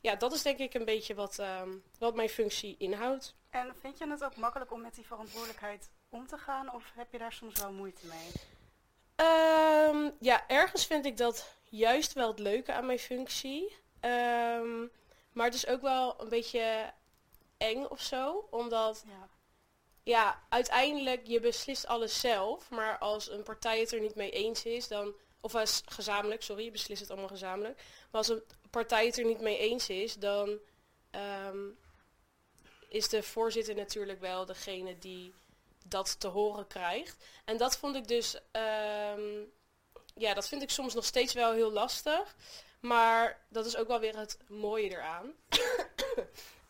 ja, 0.00 0.14
dat 0.14 0.32
is 0.32 0.42
denk 0.42 0.58
ik 0.58 0.74
een 0.74 0.84
beetje 0.84 1.14
wat, 1.14 1.38
ehm, 1.38 1.70
wat 1.98 2.14
mijn 2.14 2.28
functie 2.28 2.74
inhoudt. 2.78 3.34
En 3.50 3.74
vind 3.80 3.98
je 3.98 4.08
het 4.08 4.24
ook 4.24 4.36
makkelijk 4.36 4.72
om 4.72 4.80
met 4.80 4.94
die 4.94 5.06
verantwoordelijkheid 5.06 5.90
om 6.08 6.26
te 6.26 6.38
gaan 6.38 6.74
of 6.74 6.92
heb 6.94 7.12
je 7.12 7.18
daar 7.18 7.32
soms 7.32 7.60
wel 7.60 7.72
moeite 7.72 8.06
mee? 8.06 8.52
Ja, 10.20 10.48
ergens 10.48 10.86
vind 10.86 11.06
ik 11.06 11.16
dat 11.16 11.56
juist 11.64 12.12
wel 12.12 12.28
het 12.28 12.38
leuke 12.38 12.72
aan 12.72 12.86
mijn 12.86 12.98
functie. 12.98 13.76
Maar 15.32 15.46
het 15.46 15.54
is 15.54 15.66
ook 15.66 15.80
wel 15.80 16.20
een 16.20 16.28
beetje 16.28 16.92
eng 17.56 17.84
of 17.84 18.00
zo. 18.00 18.46
Omdat, 18.50 19.04
Ja. 19.06 19.28
ja, 20.02 20.42
uiteindelijk, 20.48 21.26
je 21.26 21.40
beslist 21.40 21.86
alles 21.86 22.20
zelf. 22.20 22.70
Maar 22.70 22.98
als 22.98 23.30
een 23.30 23.42
partij 23.42 23.80
het 23.80 23.92
er 23.92 24.00
niet 24.00 24.14
mee 24.14 24.30
eens 24.30 24.64
is, 24.64 24.88
dan... 24.88 25.14
Of 25.40 25.54
als 25.54 25.82
gezamenlijk, 25.84 26.42
sorry, 26.42 26.64
je 26.64 26.70
beslist 26.70 27.00
het 27.00 27.10
allemaal 27.10 27.28
gezamenlijk. 27.28 27.76
Maar 27.76 28.20
als 28.20 28.28
een 28.28 28.42
partij 28.70 29.06
het 29.06 29.18
er 29.18 29.24
niet 29.24 29.40
mee 29.40 29.58
eens 29.58 29.88
is, 29.88 30.14
dan 30.14 30.58
ehm, 31.10 31.68
is 32.88 33.08
de 33.08 33.22
voorzitter 33.22 33.74
natuurlijk 33.74 34.20
wel 34.20 34.46
degene 34.46 34.98
die 34.98 35.34
dat 35.86 36.20
te 36.20 36.28
horen 36.28 36.66
krijgt. 36.66 37.24
En 37.44 37.56
dat 37.56 37.76
vond 37.76 37.96
ik 37.96 38.08
dus, 38.08 38.38
ehm, 38.50 39.42
ja, 40.14 40.34
dat 40.34 40.48
vind 40.48 40.62
ik 40.62 40.70
soms 40.70 40.94
nog 40.94 41.04
steeds 41.04 41.32
wel 41.32 41.52
heel 41.52 41.72
lastig. 41.72 42.34
Maar 42.80 43.44
dat 43.48 43.66
is 43.66 43.76
ook 43.76 43.88
wel 43.88 44.00
weer 44.00 44.16
het 44.16 44.38
mooie 44.48 44.90
eraan. 44.90 45.32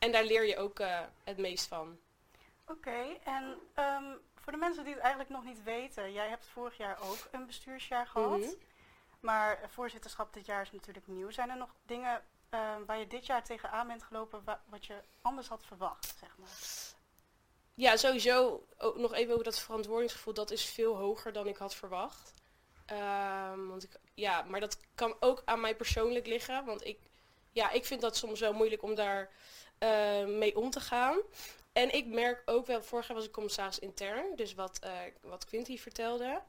En 0.05 0.13
daar 0.13 0.25
leer 0.25 0.47
je 0.47 0.57
ook 0.57 0.81
eh, 0.81 1.01
het 1.25 1.39
meest 1.39 1.67
van. 1.67 1.99
Oké, 2.67 3.17
en 3.25 3.59
ehm, 3.75 4.05
voor 4.35 4.53
de 4.53 4.59
mensen 4.59 4.85
die 4.85 4.93
het 4.93 5.03
eigenlijk 5.03 5.33
nog 5.33 5.45
niet 5.45 5.63
weten, 5.63 6.13
jij 6.13 6.29
hebt 6.29 6.47
vorig 6.47 6.77
jaar 6.77 6.99
ook 7.03 7.19
een 7.31 7.47
bestuursjaar 7.47 8.07
gehad. 8.07 8.39
Mhm. 8.39 8.51
Maar 9.21 9.59
voorzitterschap 9.69 10.33
dit 10.33 10.47
jaar 10.47 10.63
is 10.63 10.73
natuurlijk 10.73 11.07
nieuw. 11.07 11.31
Zijn 11.31 11.51
er 11.51 11.57
nog 11.57 11.75
dingen 11.87 12.23
ehm, 12.51 12.85
waar 12.87 12.99
je 12.99 13.07
dit 13.07 13.27
jaar 13.27 13.45
tegenaan 13.45 13.87
bent 13.87 14.03
gelopen 14.03 14.45
wa- 14.45 14.63
wat 14.69 14.87
je 14.87 14.95
anders 15.23 15.49
had 15.49 15.65
verwacht, 15.67 16.15
zeg 16.21 16.37
maar? 16.39 16.49
Ja, 17.75 17.97
sowieso 17.97 18.67
ook 18.79 18.97
nog 18.97 19.13
even 19.15 19.33
over 19.33 19.45
dat 19.45 19.59
verantwoordingsgevoel. 19.59 20.35
Dat 20.35 20.51
is 20.51 20.65
veel 20.65 20.97
hoger 20.97 21.33
dan 21.33 21.47
ik 21.47 21.57
had 21.57 21.75
verwacht. 21.75 22.35
Ehm, 22.87 23.67
want 23.67 23.83
ik, 23.85 23.91
ja, 24.15 24.43
maar 24.43 24.61
dat 24.61 24.79
kan 24.95 25.17
ook 25.21 25.43
aan 25.45 25.61
mij 25.61 25.77
persoonlijk 25.77 26.27
liggen. 26.27 26.65
Want 26.65 26.85
ik, 26.85 26.99
ja, 27.53 27.71
ik 27.71 27.85
vind 27.85 28.01
dat 28.01 28.17
soms 28.17 28.41
wel 28.41 28.53
moeilijk 28.53 28.83
om 28.83 28.95
daar 28.95 29.31
eh, 29.85 30.27
mee 30.27 30.57
om 30.57 30.71
te 30.71 30.81
gaan. 30.81 31.19
En 31.73 31.95
ik 31.95 32.07
merk 32.07 32.43
ook 32.45 32.67
wel, 32.67 32.83
vorig 32.83 33.07
jaar 33.07 33.17
was 33.17 33.27
ik 33.27 33.33
commissaris 33.33 33.79
intern, 33.79 34.37
dus 34.37 34.55
wat, 34.55 34.79
eh 34.79 34.93
wat 35.21 35.45
Quinty 35.45 35.79
vertelde. 35.79 36.43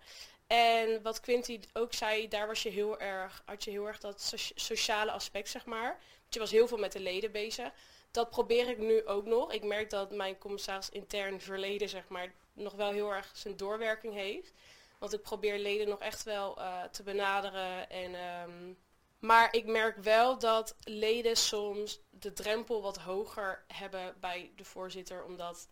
En 0.48 1.02
wat 1.02 1.20
Quinty 1.20 1.60
ook 1.74 1.94
zei, 1.94 2.28
daar 2.28 2.48
was 2.48 2.64
je 2.64 2.70
heel 2.70 3.00
erg, 3.00 3.42
had 3.46 3.64
je 3.64 3.72
heel 3.72 3.88
erg 3.88 4.00
dat 4.00 4.22
soci- 4.22 4.54
sociale 4.56 5.12
aspect, 5.12 5.50
zeg 5.50 5.66
maar. 5.66 5.90
Want 6.22 6.34
je 6.34 6.40
was 6.40 6.52
heel 6.52 6.68
veel 6.68 6.78
met 6.78 6.92
de 6.92 7.00
leden 7.00 7.32
bezig. 7.32 7.72
Dat 8.12 8.30
probeer 8.30 8.70
ik 8.70 8.78
nu 8.78 9.06
ook 9.06 9.26
nog. 9.26 9.52
Ik 9.54 9.64
merk 9.64 9.90
dat 9.90 10.12
mijn 10.12 10.38
commissaris 10.38 10.90
intern 10.90 11.42
verleden, 11.42 11.90
zeg 11.90 12.08
maar, 12.08 12.34
nog 12.54 12.74
wel 12.74 12.92
heel 12.92 13.14
erg 13.14 13.32
zijn 13.34 13.58
doorwerking 13.58 14.14
heeft. 14.14 14.54
Want 15.00 15.14
ik 15.14 15.22
probeer 15.22 15.60
leden 15.60 15.90
nog 15.90 16.00
echt 16.00 16.24
wel 16.24 16.58
eh, 16.58 16.84
te 16.84 17.04
benaderen. 17.04 17.90
En, 17.90 18.16
ehm, 18.16 18.74
maar 19.20 19.54
ik 19.54 19.66
merk 19.66 19.98
wel 19.98 20.40
dat 20.40 20.76
leden 20.84 21.38
soms 21.38 22.00
de 22.10 22.34
drempel 22.34 22.82
wat 22.82 22.98
hoger 22.98 23.64
hebben 23.68 24.16
bij 24.20 24.52
de 24.56 24.66
voorzitter. 24.66 25.24
Omdat, 25.24 25.68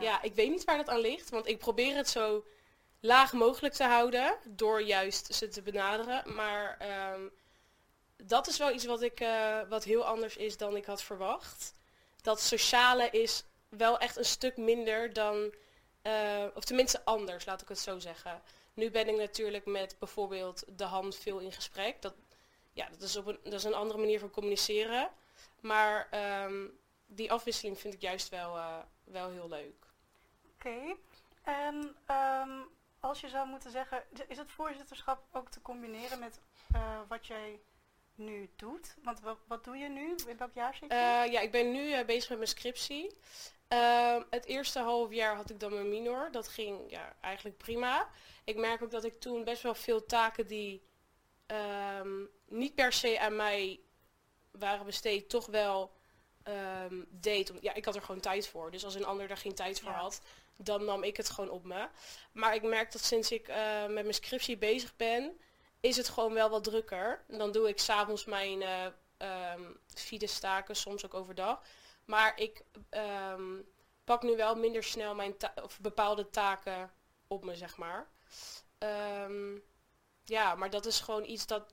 ja. 0.00 0.22
ik 0.22 0.34
weet 0.34 0.50
niet 0.50 0.64
waar 0.64 0.76
dat 0.76 0.88
aan 0.88 1.00
ligt. 1.00 1.30
Want 1.30 1.46
ik 1.46 1.58
probeer 1.58 1.96
het 1.96 2.08
zo 2.08 2.44
laag 3.00 3.32
mogelijk 3.32 3.74
te 3.74 3.84
houden. 3.84 4.36
Door 4.48 4.82
juist 4.82 5.34
ze 5.34 5.48
te 5.48 5.62
benaderen. 5.62 6.34
Maar 6.34 6.76
ehm, 6.78 7.22
dat 8.16 8.46
is 8.46 8.58
wel 8.58 8.72
iets 8.72 8.84
wat, 8.84 9.02
ik, 9.02 9.20
eh, 9.20 9.60
wat 9.68 9.84
heel 9.84 10.04
anders 10.04 10.36
is 10.36 10.56
dan 10.56 10.76
ik 10.76 10.84
had 10.84 11.02
verwacht. 11.02 11.74
Dat 12.20 12.40
sociale 12.40 13.10
is 13.10 13.44
wel 13.68 13.98
echt 13.98 14.16
een 14.16 14.24
stuk 14.24 14.56
minder 14.56 15.12
dan... 15.12 15.54
eh, 16.02 16.44
of 16.54 16.64
tenminste 16.64 17.04
anders, 17.04 17.44
laat 17.44 17.62
ik 17.62 17.68
het 17.68 17.78
zo 17.78 17.98
zeggen. 17.98 18.42
Nu 18.74 18.90
ben 18.90 19.08
ik 19.08 19.16
natuurlijk 19.16 19.66
met 19.66 19.96
bijvoorbeeld 19.98 20.64
de 20.76 20.84
hand 20.84 21.16
veel 21.16 21.38
in 21.38 21.52
gesprek. 21.52 22.02
Dat, 22.02 22.14
ja, 22.72 22.88
dat, 22.88 23.02
is 23.02 23.16
op 23.16 23.26
een, 23.26 23.38
dat 23.42 23.52
is 23.52 23.64
een 23.64 23.74
andere 23.74 24.00
manier 24.00 24.18
van 24.18 24.30
communiceren. 24.30 25.10
Maar 25.60 26.08
ehm, 26.10 26.66
die 27.06 27.32
afwisseling 27.32 27.78
vind 27.78 27.94
ik 27.94 28.00
juist 28.00 28.28
wel, 28.28 28.56
eh, 28.56 28.78
wel 29.04 29.30
heel 29.30 29.48
leuk. 29.48 29.86
Oké. 30.54 30.96
En 31.42 31.96
ehm, 32.06 32.60
als 33.00 33.20
je 33.20 33.28
zou 33.28 33.48
moeten 33.48 33.70
zeggen, 33.70 34.04
is 34.28 34.38
het 34.38 34.50
voorzitterschap 34.50 35.24
ook 35.32 35.48
te 35.48 35.62
combineren 35.62 36.18
met 36.18 36.40
eh, 36.72 37.00
wat 37.08 37.26
jij 37.26 37.60
nu 38.14 38.50
doet? 38.56 38.94
Want 39.02 39.20
wat, 39.20 39.38
wat 39.46 39.64
doe 39.64 39.76
je 39.76 39.88
nu? 39.88 40.14
In 40.26 40.36
welk 40.36 40.54
jaar 40.54 40.74
zit 40.74 40.88
je? 40.88 40.94
Eh, 40.94 41.32
ja, 41.32 41.40
ik 41.40 41.50
ben 41.50 41.72
nu 41.72 42.04
bezig 42.04 42.28
met 42.28 42.38
mijn 42.38 42.50
scriptie. 42.50 43.16
Ehm, 43.68 44.22
het 44.30 44.44
eerste 44.44 44.78
half 44.78 45.12
jaar 45.12 45.36
had 45.36 45.50
ik 45.50 45.60
dan 45.60 45.72
mijn 45.72 45.88
minor. 45.88 46.28
Dat 46.30 46.48
ging 46.48 46.90
ja, 46.90 47.16
eigenlijk 47.20 47.56
prima. 47.56 48.08
Ik 48.44 48.56
merk 48.56 48.82
ook 48.82 48.90
dat 48.90 49.04
ik 49.04 49.20
toen 49.20 49.44
best 49.44 49.62
wel 49.62 49.74
veel 49.74 50.06
taken 50.06 50.46
die 50.46 50.82
ehm, 51.56 52.24
niet 52.48 52.74
per 52.74 52.92
se 52.92 53.20
aan 53.20 53.36
mij 53.36 53.80
waren 54.50 54.86
besteed, 54.86 55.28
toch 55.28 55.46
wel 55.46 55.92
ehm, 56.42 57.04
deed. 57.08 57.50
Om- 57.50 57.58
Ja, 57.60 57.74
ik 57.74 57.84
had 57.84 57.94
er 57.94 58.02
gewoon 58.02 58.20
tijd 58.20 58.48
voor. 58.48 58.70
Dus 58.70 58.84
als 58.84 58.94
een 58.94 59.04
ander 59.04 59.28
daar 59.28 59.36
geen 59.36 59.54
tijd 59.54 59.80
voor 59.80 59.90
Ja. 59.90 59.98
had, 59.98 60.20
dan 60.56 60.84
nam 60.84 61.02
ik 61.02 61.16
het 61.16 61.30
gewoon 61.30 61.50
op 61.50 61.64
me. 61.64 61.88
Maar 62.32 62.54
ik 62.54 62.62
merk 62.62 62.92
dat 62.92 63.02
sinds 63.04 63.32
ik 63.32 63.48
eh, 63.48 63.80
met 63.82 63.92
mijn 64.02 64.14
scriptie 64.14 64.56
bezig 64.56 64.96
ben, 64.96 65.40
is 65.80 65.96
het 65.96 66.08
gewoon 66.08 66.32
wel 66.34 66.50
wat 66.50 66.64
drukker. 66.64 67.24
Dan 67.28 67.52
doe 67.52 67.68
ik 67.68 67.78
s'avonds 67.78 68.24
mijn 68.24 68.62
ehm 69.16 69.62
Fides-taken, 69.94 70.76
soms 70.76 71.04
ook 71.04 71.14
overdag. 71.14 71.62
Maar 72.04 72.38
ik 72.38 72.64
pak 74.04 74.22
nu 74.22 74.36
wel 74.36 74.54
minder 74.54 74.82
snel 74.84 75.14
mijn 75.14 75.36
ta- 75.36 75.54
of 75.62 75.80
bepaalde 75.80 76.30
taken 76.30 76.92
op 77.26 77.44
me, 77.44 77.54
zeg 77.56 77.76
maar. 77.76 78.08
Ja, 80.24 80.54
maar 80.54 80.70
dat 80.70 80.86
is 80.86 81.00
gewoon 81.00 81.24
iets 81.24 81.46
dat, 81.46 81.72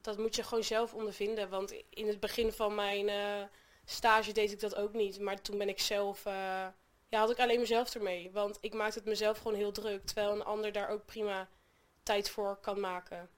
dat 0.00 0.18
moet 0.18 0.36
je 0.36 0.42
gewoon 0.42 0.64
zelf 0.64 0.94
ondervinden. 0.94 1.48
Want 1.48 1.72
in 1.90 2.06
het 2.06 2.20
begin 2.20 2.52
van 2.52 2.74
mijn 2.74 3.08
eh, 3.08 3.48
stage 3.84 4.32
deed 4.32 4.52
ik 4.52 4.60
dat 4.60 4.74
ook 4.74 4.92
niet. 4.92 5.20
Maar 5.20 5.40
toen 5.40 5.58
ben 5.58 5.68
ik 5.68 5.80
zelf, 5.80 6.26
eh, 6.26 6.66
ja, 7.08 7.18
had 7.18 7.30
ik 7.30 7.38
alleen 7.38 7.60
mezelf 7.60 7.94
ermee. 7.94 8.30
Want 8.32 8.58
ik 8.60 8.74
maakte 8.74 8.98
het 8.98 9.08
mezelf 9.08 9.38
gewoon 9.38 9.56
heel 9.56 9.72
druk. 9.72 10.04
Terwijl 10.04 10.32
een 10.32 10.44
ander 10.44 10.72
daar 10.72 10.88
ook 10.88 11.04
prima 11.04 11.48
tijd 12.02 12.30
voor 12.30 12.56
kan 12.56 12.80
maken. 12.80 13.30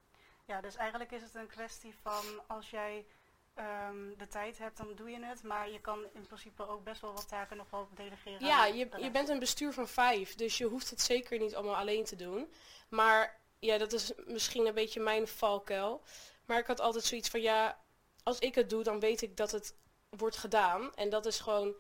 Ja, 0.47 0.61
dus 0.61 0.77
eigenlijk 0.77 1.13
is 1.13 1.23
het 1.23 1.35
een 1.35 1.47
kwestie 1.47 1.95
van 2.03 2.25
als 2.47 2.71
jij 2.71 3.07
ehm, 3.55 4.17
de 4.17 4.29
tijd 4.29 4.59
hebt, 4.59 4.77
dan 4.77 4.95
doe 4.95 5.11
je 5.11 5.25
het. 5.25 5.43
Maar 5.43 5.71
je 5.71 5.81
kan 5.81 6.05
in 6.13 6.27
principe 6.27 6.69
ook 6.69 6.85
best 6.85 7.01
wel 7.01 7.13
wat 7.13 7.29
taken 7.29 7.57
nog 7.57 7.71
wel 7.71 7.89
delegeren. 7.95 8.47
Ja, 8.47 8.67
je, 8.67 8.89
je 8.99 9.11
bent 9.11 9.29
een 9.29 9.39
bestuur 9.39 9.73
van 9.73 9.89
vijf, 9.89 10.35
dus 10.35 10.59
je 10.59 10.65
hoeft 10.65 10.91
het 10.91 11.01
zeker 11.01 11.39
niet 11.39 11.55
allemaal 11.55 11.77
alleen 11.77 12.05
te 12.05 12.17
doen. 12.17 12.53
Maar 12.89 13.40
ja, 13.61 13.79
dat 13.79 13.93
is 13.93 14.13
misschien 14.27 14.67
een 14.67 14.75
beetje 14.75 15.01
mijn 15.01 15.29
valkuil. 15.29 16.03
Maar 16.45 16.59
ik 16.59 16.67
had 16.67 16.81
altijd 16.81 17.05
zoiets 17.05 17.29
van, 17.29 17.41
ja, 17.41 17.79
als 18.23 18.39
ik 18.39 18.55
het 18.55 18.71
doe, 18.71 18.83
dan 18.83 19.01
weet 19.01 19.23
ik 19.23 19.37
dat 19.37 19.51
het 19.51 19.75
wordt 20.09 20.37
gedaan. 20.37 20.95
En 20.95 21.11
dat 21.11 21.27
is 21.27 21.41
gewoon, 21.41 21.75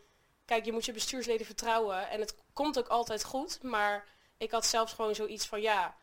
kijk, 0.45 0.64
je 0.64 0.73
moet 0.73 0.85
je 0.85 0.93
bestuursleden 0.93 1.47
vertrouwen. 1.47 2.09
En 2.09 2.21
het 2.21 2.35
komt 2.53 2.79
ook 2.79 2.88
altijd 2.88 3.25
goed, 3.25 3.62
maar 3.62 4.09
ik 4.37 4.51
had 4.51 4.66
zelfs 4.66 4.93
gewoon 4.93 5.14
zoiets 5.14 5.47
van, 5.47 5.61
ja, 5.61 5.97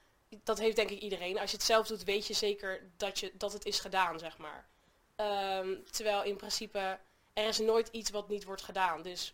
dat 0.43 0.57
heeft 0.57 0.75
denk 0.75 0.89
ik 0.89 0.99
iedereen. 0.99 1.39
Als 1.39 1.51
je 1.51 1.57
het 1.57 1.65
zelf 1.65 1.87
doet, 1.87 2.03
weet 2.03 2.27
je 2.27 2.33
zeker 2.33 2.91
dat, 2.97 3.19
je, 3.19 3.31
dat 3.37 3.53
het 3.53 3.65
is 3.65 3.79
gedaan, 3.79 4.19
zeg 4.19 4.37
maar. 4.37 4.67
Ehm, 5.15 5.83
terwijl 5.91 6.23
in 6.23 6.35
principe, 6.35 6.99
er 7.33 7.47
is 7.47 7.59
nooit 7.59 7.87
iets 7.87 8.09
wat 8.09 8.29
niet 8.29 8.43
wordt 8.43 8.61
gedaan. 8.61 9.01
Dus 9.01 9.33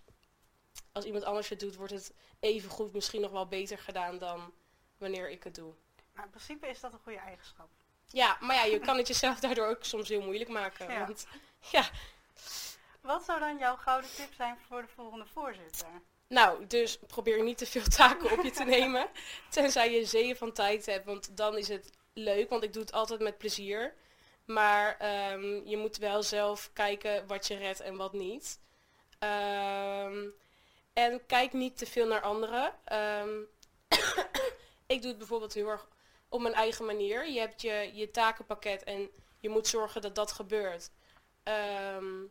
als 0.92 1.06
iemand 1.06 1.24
anders 1.24 1.50
het 1.50 1.60
doet, 1.60 1.76
wordt 1.76 1.94
het 1.94 2.14
even 2.40 2.70
goed, 2.70 2.94
misschien 2.94 3.22
nog 3.22 3.32
wel 3.32 3.48
beter 3.48 3.78
gedaan 3.78 4.18
dan 4.18 4.54
wanneer 4.98 5.30
ik 5.30 5.44
het 5.44 5.56
doe. 5.56 5.74
Maar 6.14 6.24
in 6.26 6.30
principe 6.30 6.68
is 6.68 6.80
dat 6.80 6.94
een 6.94 7.00
goede 7.04 7.20
eigenschap. 7.20 7.70
Ja, 8.06 8.38
maar 8.40 8.56
ja, 8.56 8.64
je 8.64 8.80
kan 8.80 8.98
het 8.98 9.08
jezelf 9.08 9.40
daardoor 9.40 9.68
ook 9.68 9.84
soms 9.84 10.10
heel 10.10 10.22
moeilijk 10.22 10.50
maken. 10.50 10.92
Ja. 10.92 11.06
Want, 11.06 11.28
ja, 11.72 11.90
Wat 13.02 13.24
zou 13.24 13.40
dan 13.40 13.58
jouw 13.58 13.76
gouden 13.76 14.10
tip 14.16 14.34
zijn 14.34 14.58
voor 14.68 14.82
de 14.82 14.88
volgende 14.88 15.26
voorzitter? 15.26 15.88
nou, 16.28 16.68
dus 16.68 16.98
probeer 17.08 17.44
niet 17.44 17.58
te 17.58 17.66
veel 17.66 17.84
taken 17.88 18.32
op 18.32 18.44
je 18.44 18.52
te 18.52 18.64
nemen. 18.78 19.08
Tenzij 19.50 19.92
je 19.92 20.06
zeeën 20.06 20.36
van 20.36 20.52
tijd 20.52 20.86
hebt, 20.86 21.06
want 21.06 21.38
dan 21.38 21.58
is 21.58 21.68
het 21.68 21.90
leuk, 22.14 22.50
want 22.50 22.64
ik 22.64 22.74
doe 22.74 22.82
het 22.82 22.92
altijd 22.92 23.20
met 23.20 23.38
plezier. 23.38 23.94
Maar 24.46 24.98
ehm, 24.98 25.68
je 25.68 25.78
moet 25.78 25.98
wel 25.98 26.24
zelf 26.24 26.70
kijken 26.74 27.28
wat 27.28 27.48
je 27.48 27.58
redt 27.58 27.80
en 27.80 27.96
wat 27.96 28.14
niet. 28.14 28.60
Ehm, 29.20 30.28
en 30.94 31.26
kijk 31.26 31.54
niet 31.54 31.78
te 31.78 31.86
veel 31.86 32.08
naar 32.08 32.22
anderen. 32.22 32.74
Ehm, 32.84 33.30
ik 34.94 35.02
doe 35.02 35.10
het 35.10 35.18
bijvoorbeeld 35.18 35.54
heel 35.54 35.68
erg 35.68 35.88
op 36.34 36.42
mijn 36.42 36.54
eigen 36.54 36.86
manier. 36.86 37.28
Je 37.30 37.40
hebt 37.40 37.62
je, 37.62 37.92
je 37.94 38.12
takenpakket 38.12 38.84
en 38.84 39.10
je 39.40 39.50
moet 39.50 39.68
zorgen 39.68 40.02
dat 40.02 40.16
dat 40.16 40.32
gebeurt. 40.32 40.92
Ehm, 41.44 42.22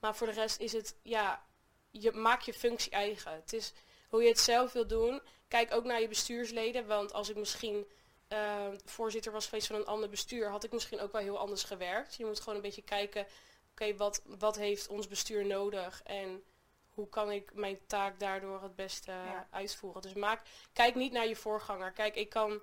maar 0.00 0.16
voor 0.16 0.26
de 0.26 0.32
rest 0.32 0.60
is 0.60 0.72
het, 0.72 0.96
ja, 1.02 1.46
je 1.90 2.12
maak 2.12 2.40
je 2.40 2.54
functie 2.54 2.92
eigen. 2.92 3.32
Het 3.32 3.52
is 3.52 3.72
hoe 4.08 4.22
je 4.22 4.28
het 4.28 4.38
zelf 4.40 4.72
wil 4.72 4.86
doen. 4.86 5.22
Kijk 5.48 5.74
ook 5.74 5.84
naar 5.84 6.00
je 6.00 6.08
bestuursleden, 6.08 6.86
want 6.86 7.12
als 7.12 7.28
ik 7.28 7.36
misschien 7.36 7.86
eh, 8.28 8.68
voorzitter 8.84 9.32
was 9.32 9.44
geweest 9.46 9.66
van 9.66 9.76
een 9.76 9.86
ander 9.86 10.08
bestuur, 10.08 10.50
had 10.50 10.64
ik 10.64 10.72
misschien 10.72 11.00
ook 11.00 11.12
wel 11.12 11.20
heel 11.22 11.38
anders 11.38 11.62
gewerkt. 11.64 12.14
Je 12.14 12.24
moet 12.24 12.40
gewoon 12.40 12.54
een 12.54 12.60
beetje 12.60 12.82
kijken, 12.82 13.26
oké, 13.70 13.96
wat, 13.96 14.22
wat 14.24 14.56
heeft 14.56 14.88
ons 14.88 15.08
bestuur 15.08 15.46
nodig 15.46 16.02
en 16.02 16.42
hoe 16.88 17.08
kan 17.08 17.30
ik 17.30 17.54
mijn 17.54 17.78
taak 17.86 18.20
daardoor 18.20 18.62
het 18.62 18.74
beste 18.76 19.10
Ja. 19.10 19.48
uitvoeren. 19.50 20.02
Dus 20.02 20.12
maak, 20.14 20.42
kijk 20.72 20.94
niet 20.94 21.12
naar 21.12 21.28
je 21.28 21.36
voorganger. 21.36 21.92
Kijk, 21.92 22.16
ik 22.16 22.28
kan 22.28 22.60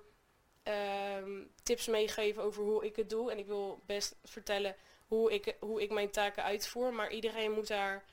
ehm, 0.64 1.42
tips 1.62 1.86
meegeven 1.86 2.42
over 2.42 2.62
hoe 2.62 2.84
ik 2.84 2.96
het 2.96 3.10
doe 3.10 3.30
en 3.30 3.38
ik 3.38 3.46
wil 3.46 3.82
best 3.86 4.16
vertellen 4.24 4.76
hoe 5.06 5.32
ik, 5.32 5.56
hoe 5.60 5.82
ik 5.82 5.90
mijn 5.90 6.10
taken 6.10 6.42
uitvoer, 6.42 6.92
maar 6.94 7.10
iedereen 7.10 7.52
moet 7.52 7.66
daar 7.68 8.04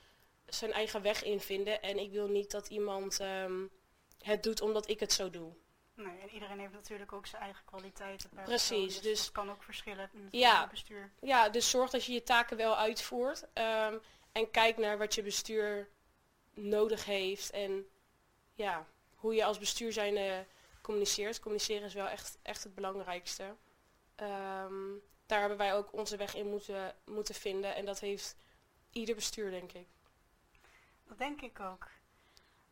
zijn 0.46 0.72
eigen 0.74 1.02
weg 1.02 1.24
in 1.24 1.40
vinden. 1.40 1.82
En 1.82 1.98
ik 2.00 2.12
wil 2.12 2.28
niet 2.28 2.52
dat 2.52 2.68
iemand 2.68 3.20
ehm, 3.20 3.66
het 4.22 4.44
doet 4.44 4.62
omdat 4.62 4.90
ik 4.90 5.00
het 5.00 5.14
zo 5.14 5.30
doe. 5.30 5.54
Nee, 5.96 6.20
en 6.20 6.30
iedereen 6.30 6.60
heeft 6.60 6.74
natuurlijk 6.74 7.14
ook 7.14 7.26
zijn 7.26 7.42
eigen 7.42 7.66
kwaliteiten. 7.66 8.30
per 8.30 8.44
Precies, 8.44 8.84
persoon, 8.86 9.04
dus- 9.04 9.20
dat 9.24 9.32
kan 9.32 9.52
ook 9.52 9.64
verschillen 9.64 10.10
in 10.14 10.24
het 10.24 10.34
Ja. 10.34 10.68
bestuur. 10.68 11.12
Ja, 11.22 11.50
dus 11.50 11.70
zorg 11.70 11.90
dat 11.90 12.06
je 12.06 12.14
je 12.14 12.24
taken 12.24 12.58
wel 12.58 12.78
uitvoert. 12.78 13.48
ehm, 13.54 13.98
en 14.32 14.52
kijk 14.52 14.78
naar 14.78 14.98
wat 14.98 15.16
je 15.16 15.24
bestuur 15.24 15.90
nodig 16.54 17.06
heeft. 17.06 17.50
En 17.50 17.86
ja, 18.54 18.86
hoe 19.16 19.36
je 19.36 19.44
als 19.44 19.58
bestuur 19.60 19.94
zijn 19.94 20.18
communiceert. 20.92 21.40
Communiceren 21.40 21.84
is 21.84 21.94
wel 21.94 22.08
echt, 22.08 22.38
echt 22.42 22.64
het 22.64 22.76
belangrijkste. 22.76 23.56
Ehm, 24.16 24.98
daar 25.26 25.40
hebben 25.40 25.58
wij 25.58 25.76
ook 25.76 25.94
onze 25.94 26.18
weg 26.18 26.36
in 26.36 26.50
moeten, 26.50 26.96
moeten 27.06 27.36
vinden. 27.36 27.76
En 27.76 27.86
dat 27.86 28.00
heeft 28.00 28.36
ieder 28.92 29.16
bestuur, 29.16 29.52
denk 29.52 29.72
ik. 29.72 29.88
Dat 31.08 31.18
denk 31.18 31.42
ik 31.42 31.60
ook. 31.60 31.88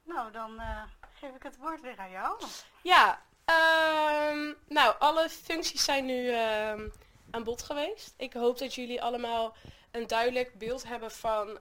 Nou, 0.03 0.31
dan 0.31 0.59
eh, 0.59 0.83
geef 1.13 1.35
ik 1.35 1.43
het 1.43 1.57
woord 1.57 1.81
weer 1.81 1.97
aan 1.97 2.11
jou. 2.11 2.41
Ja, 2.83 3.25
ehm, 3.45 4.53
nou, 4.67 4.95
alle 4.99 5.29
functies 5.29 5.83
zijn 5.83 6.05
nu 6.05 6.31
ehm, 6.31 6.89
aan 7.31 7.43
bod 7.43 7.61
geweest. 7.61 8.13
Ik 8.17 8.33
hoop 8.33 8.57
dat 8.57 8.75
jullie 8.75 9.01
allemaal 9.01 9.55
een 9.91 10.07
duidelijk 10.07 10.57
beeld 10.57 10.83
hebben 10.83 11.11
van 11.11 11.57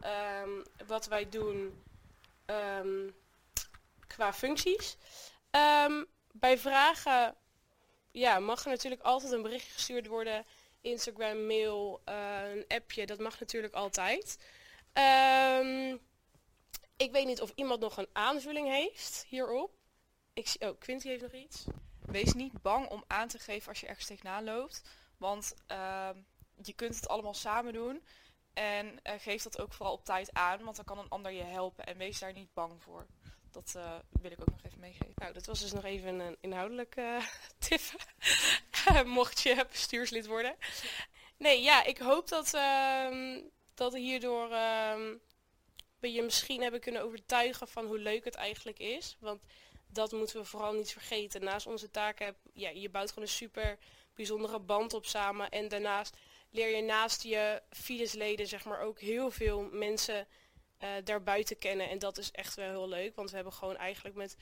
wat 0.87 1.07
wij 1.07 1.29
doen 1.29 1.83
qua 4.07 4.33
functies. 4.33 4.97
Bij 6.33 6.59
vragen 6.59 7.37
ja, 8.11 8.39
mag 8.39 8.65
er 8.65 8.71
natuurlijk 8.71 9.03
altijd 9.03 9.33
een 9.33 9.43
berichtje 9.43 9.73
gestuurd 9.73 10.07
worden. 10.07 10.45
Instagram, 10.81 11.47
mail, 11.47 12.01
eh, 12.05 12.51
een 12.51 12.65
appje, 12.69 13.07
dat 13.07 13.19
mag 13.19 13.41
natuurlijk 13.41 13.75
altijd. 13.75 14.39
Ehm, 14.93 15.97
ik 16.97 17.13
weet 17.13 17.27
niet 17.27 17.41
of 17.41 17.53
iemand 17.55 17.81
nog 17.81 17.97
een 17.97 18.09
aanvulling 18.13 18.69
heeft 18.69 19.25
hierop. 19.29 19.71
Ik 20.33 20.49
zie, 20.49 20.61
oh, 20.61 20.79
Quinty 20.79 21.09
heeft 21.09 21.23
nog 21.23 21.33
iets. 21.33 21.65
wees 21.99 22.33
niet 22.33 22.63
bang 22.63 22.89
om 22.89 23.05
aan 23.07 23.29
te 23.29 23.39
geven 23.39 23.69
als 23.69 23.81
je 23.81 23.87
ergens 23.87 24.07
tegenaan 24.07 24.45
loopt. 24.45 24.83
Want 25.17 25.55
ehm, 25.67 26.17
je 26.63 26.73
kunt 26.73 26.95
het 26.95 27.09
allemaal 27.09 27.35
samen 27.35 27.73
doen. 27.73 28.05
En 28.53 29.03
eh, 29.03 29.15
geef 29.19 29.43
dat 29.43 29.61
ook 29.61 29.73
vooral 29.73 29.95
op 29.95 30.05
tijd 30.05 30.33
aan, 30.33 30.65
want 30.65 30.77
dan 30.77 30.85
kan 30.85 30.99
een 30.99 31.09
ander 31.09 31.33
je 31.33 31.43
helpen. 31.43 31.87
En 31.87 31.97
wees 31.97 32.19
daar 32.19 32.33
niet 32.33 32.55
bang 32.55 32.83
voor. 32.83 33.07
Dat 33.51 33.73
eh, 33.77 33.95
wil 34.21 34.31
ik 34.31 34.41
ook 34.41 34.51
nog 34.51 34.65
even 34.65 34.81
meegeven. 34.81 35.13
Nou, 35.15 35.33
dat 35.33 35.47
was 35.47 35.61
dus 35.61 35.73
nog 35.73 35.85
even 35.85 36.19
een 36.19 36.37
inhoudelijke 36.41 37.21
tip. 37.69 37.81
Mocht 39.05 39.41
je 39.41 39.67
bestuurslid 39.71 40.27
worden. 40.27 40.57
Nee, 41.37 41.63
ja, 41.63 41.85
ik 41.85 41.99
hoop 41.99 42.29
dat, 42.29 42.55
ehm, 42.55 43.41
dat 43.75 43.95
hierdoor 43.95 44.51
ehm, 44.51 45.15
we 45.99 46.13
je 46.13 46.23
misschien 46.23 46.63
hebben 46.63 46.81
kunnen 46.81 47.03
overtuigen 47.03 47.69
van 47.69 47.87
hoe 47.87 47.99
leuk 47.99 48.25
het 48.25 48.35
eigenlijk 48.35 48.79
is. 48.79 49.17
Want 49.21 49.43
dat 49.87 50.13
moeten 50.13 50.37
we 50.37 50.45
vooral 50.45 50.73
niet 50.73 50.93
vergeten. 50.93 51.45
Naast 51.45 51.67
onze 51.67 51.91
taken, 51.91 52.37
ja, 52.53 52.69
je 52.69 52.91
bouwt 52.91 53.09
gewoon 53.09 53.25
een 53.25 53.31
super 53.31 53.79
bijzondere 54.15 54.61
band 54.61 54.95
op 54.95 55.07
samen. 55.07 55.51
En 55.51 55.69
daarnaast 55.69 56.17
leer 56.51 56.77
je 56.77 56.83
naast 56.83 57.23
je 57.23 57.63
Fidesleden 57.71 58.47
zeg 58.47 58.65
maar 58.65 58.81
ook 58.81 59.01
heel 59.01 59.31
veel 59.31 59.69
mensen 59.73 60.27
uh, 60.81 60.91
daarbuiten 61.05 61.59
kennen. 61.59 61.89
En 61.89 61.99
dat 61.99 62.19
is 62.19 62.31
echt 62.31 62.55
wel 62.55 62.69
heel 62.69 62.89
leuk. 62.89 63.15
Want 63.15 63.29
we 63.31 63.35
hebben 63.35 63.55
gewoon 63.55 63.77
eigenlijk 63.77 64.17
met 64.17 64.37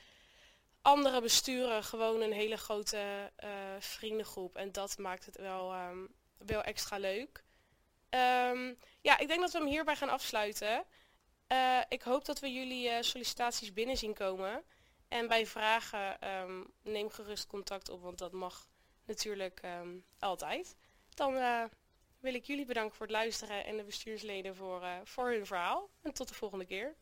andere 0.83 1.21
besturen 1.21 1.85
gewoon 1.85 2.21
een 2.21 2.33
hele 2.33 2.57
grote 2.57 3.33
uh, 3.45 3.51
vriendengroep. 3.79 4.57
En 4.57 4.73
dat 4.73 4.99
maakt 4.99 5.27
het 5.27 5.37
wel, 5.37 5.75
um, 5.75 6.15
wel 6.39 6.63
extra 6.63 6.99
leuk. 6.99 7.45
Um, 8.11 8.79
ja, 9.01 9.19
ik 9.19 9.29
denk 9.29 9.41
dat 9.41 9.53
we 9.53 9.59
hem 9.59 9.67
hierbij 9.67 9.97
gaan 9.97 10.09
afsluiten. 10.09 10.85
Uh, 11.53 11.81
ik 11.89 12.03
hoop 12.03 12.25
dat 12.25 12.39
we 12.39 12.53
jullie 12.53 13.03
sollicitaties 13.03 13.73
binnen 13.73 13.97
zien 13.97 14.15
komen. 14.15 14.65
En 15.09 15.29
bij 15.29 15.47
vragen 15.47 16.29
um, 16.31 16.73
neem 16.83 17.11
gerust 17.11 17.47
contact 17.47 17.89
op, 17.89 18.03
want 18.03 18.19
dat 18.19 18.33
mag 18.33 18.69
natuurlijk 19.05 19.61
altijd. 20.19 20.77
Dan 21.15 21.35
wil 22.27 22.35
ik 22.35 22.45
jullie 22.45 22.65
bedanken 22.65 22.97
voor 22.97 23.07
het 23.07 23.15
luisteren 23.15 23.65
en 23.65 23.77
de 23.77 23.85
bestuursleden 23.85 24.57
voor, 24.57 24.83
uh, 24.83 24.97
voor 25.05 25.31
hun 25.31 25.47
verhaal. 25.47 25.91
En 26.03 26.13
tot 26.13 26.29
de 26.29 26.35
volgende 26.35 26.65
keer. 26.65 26.97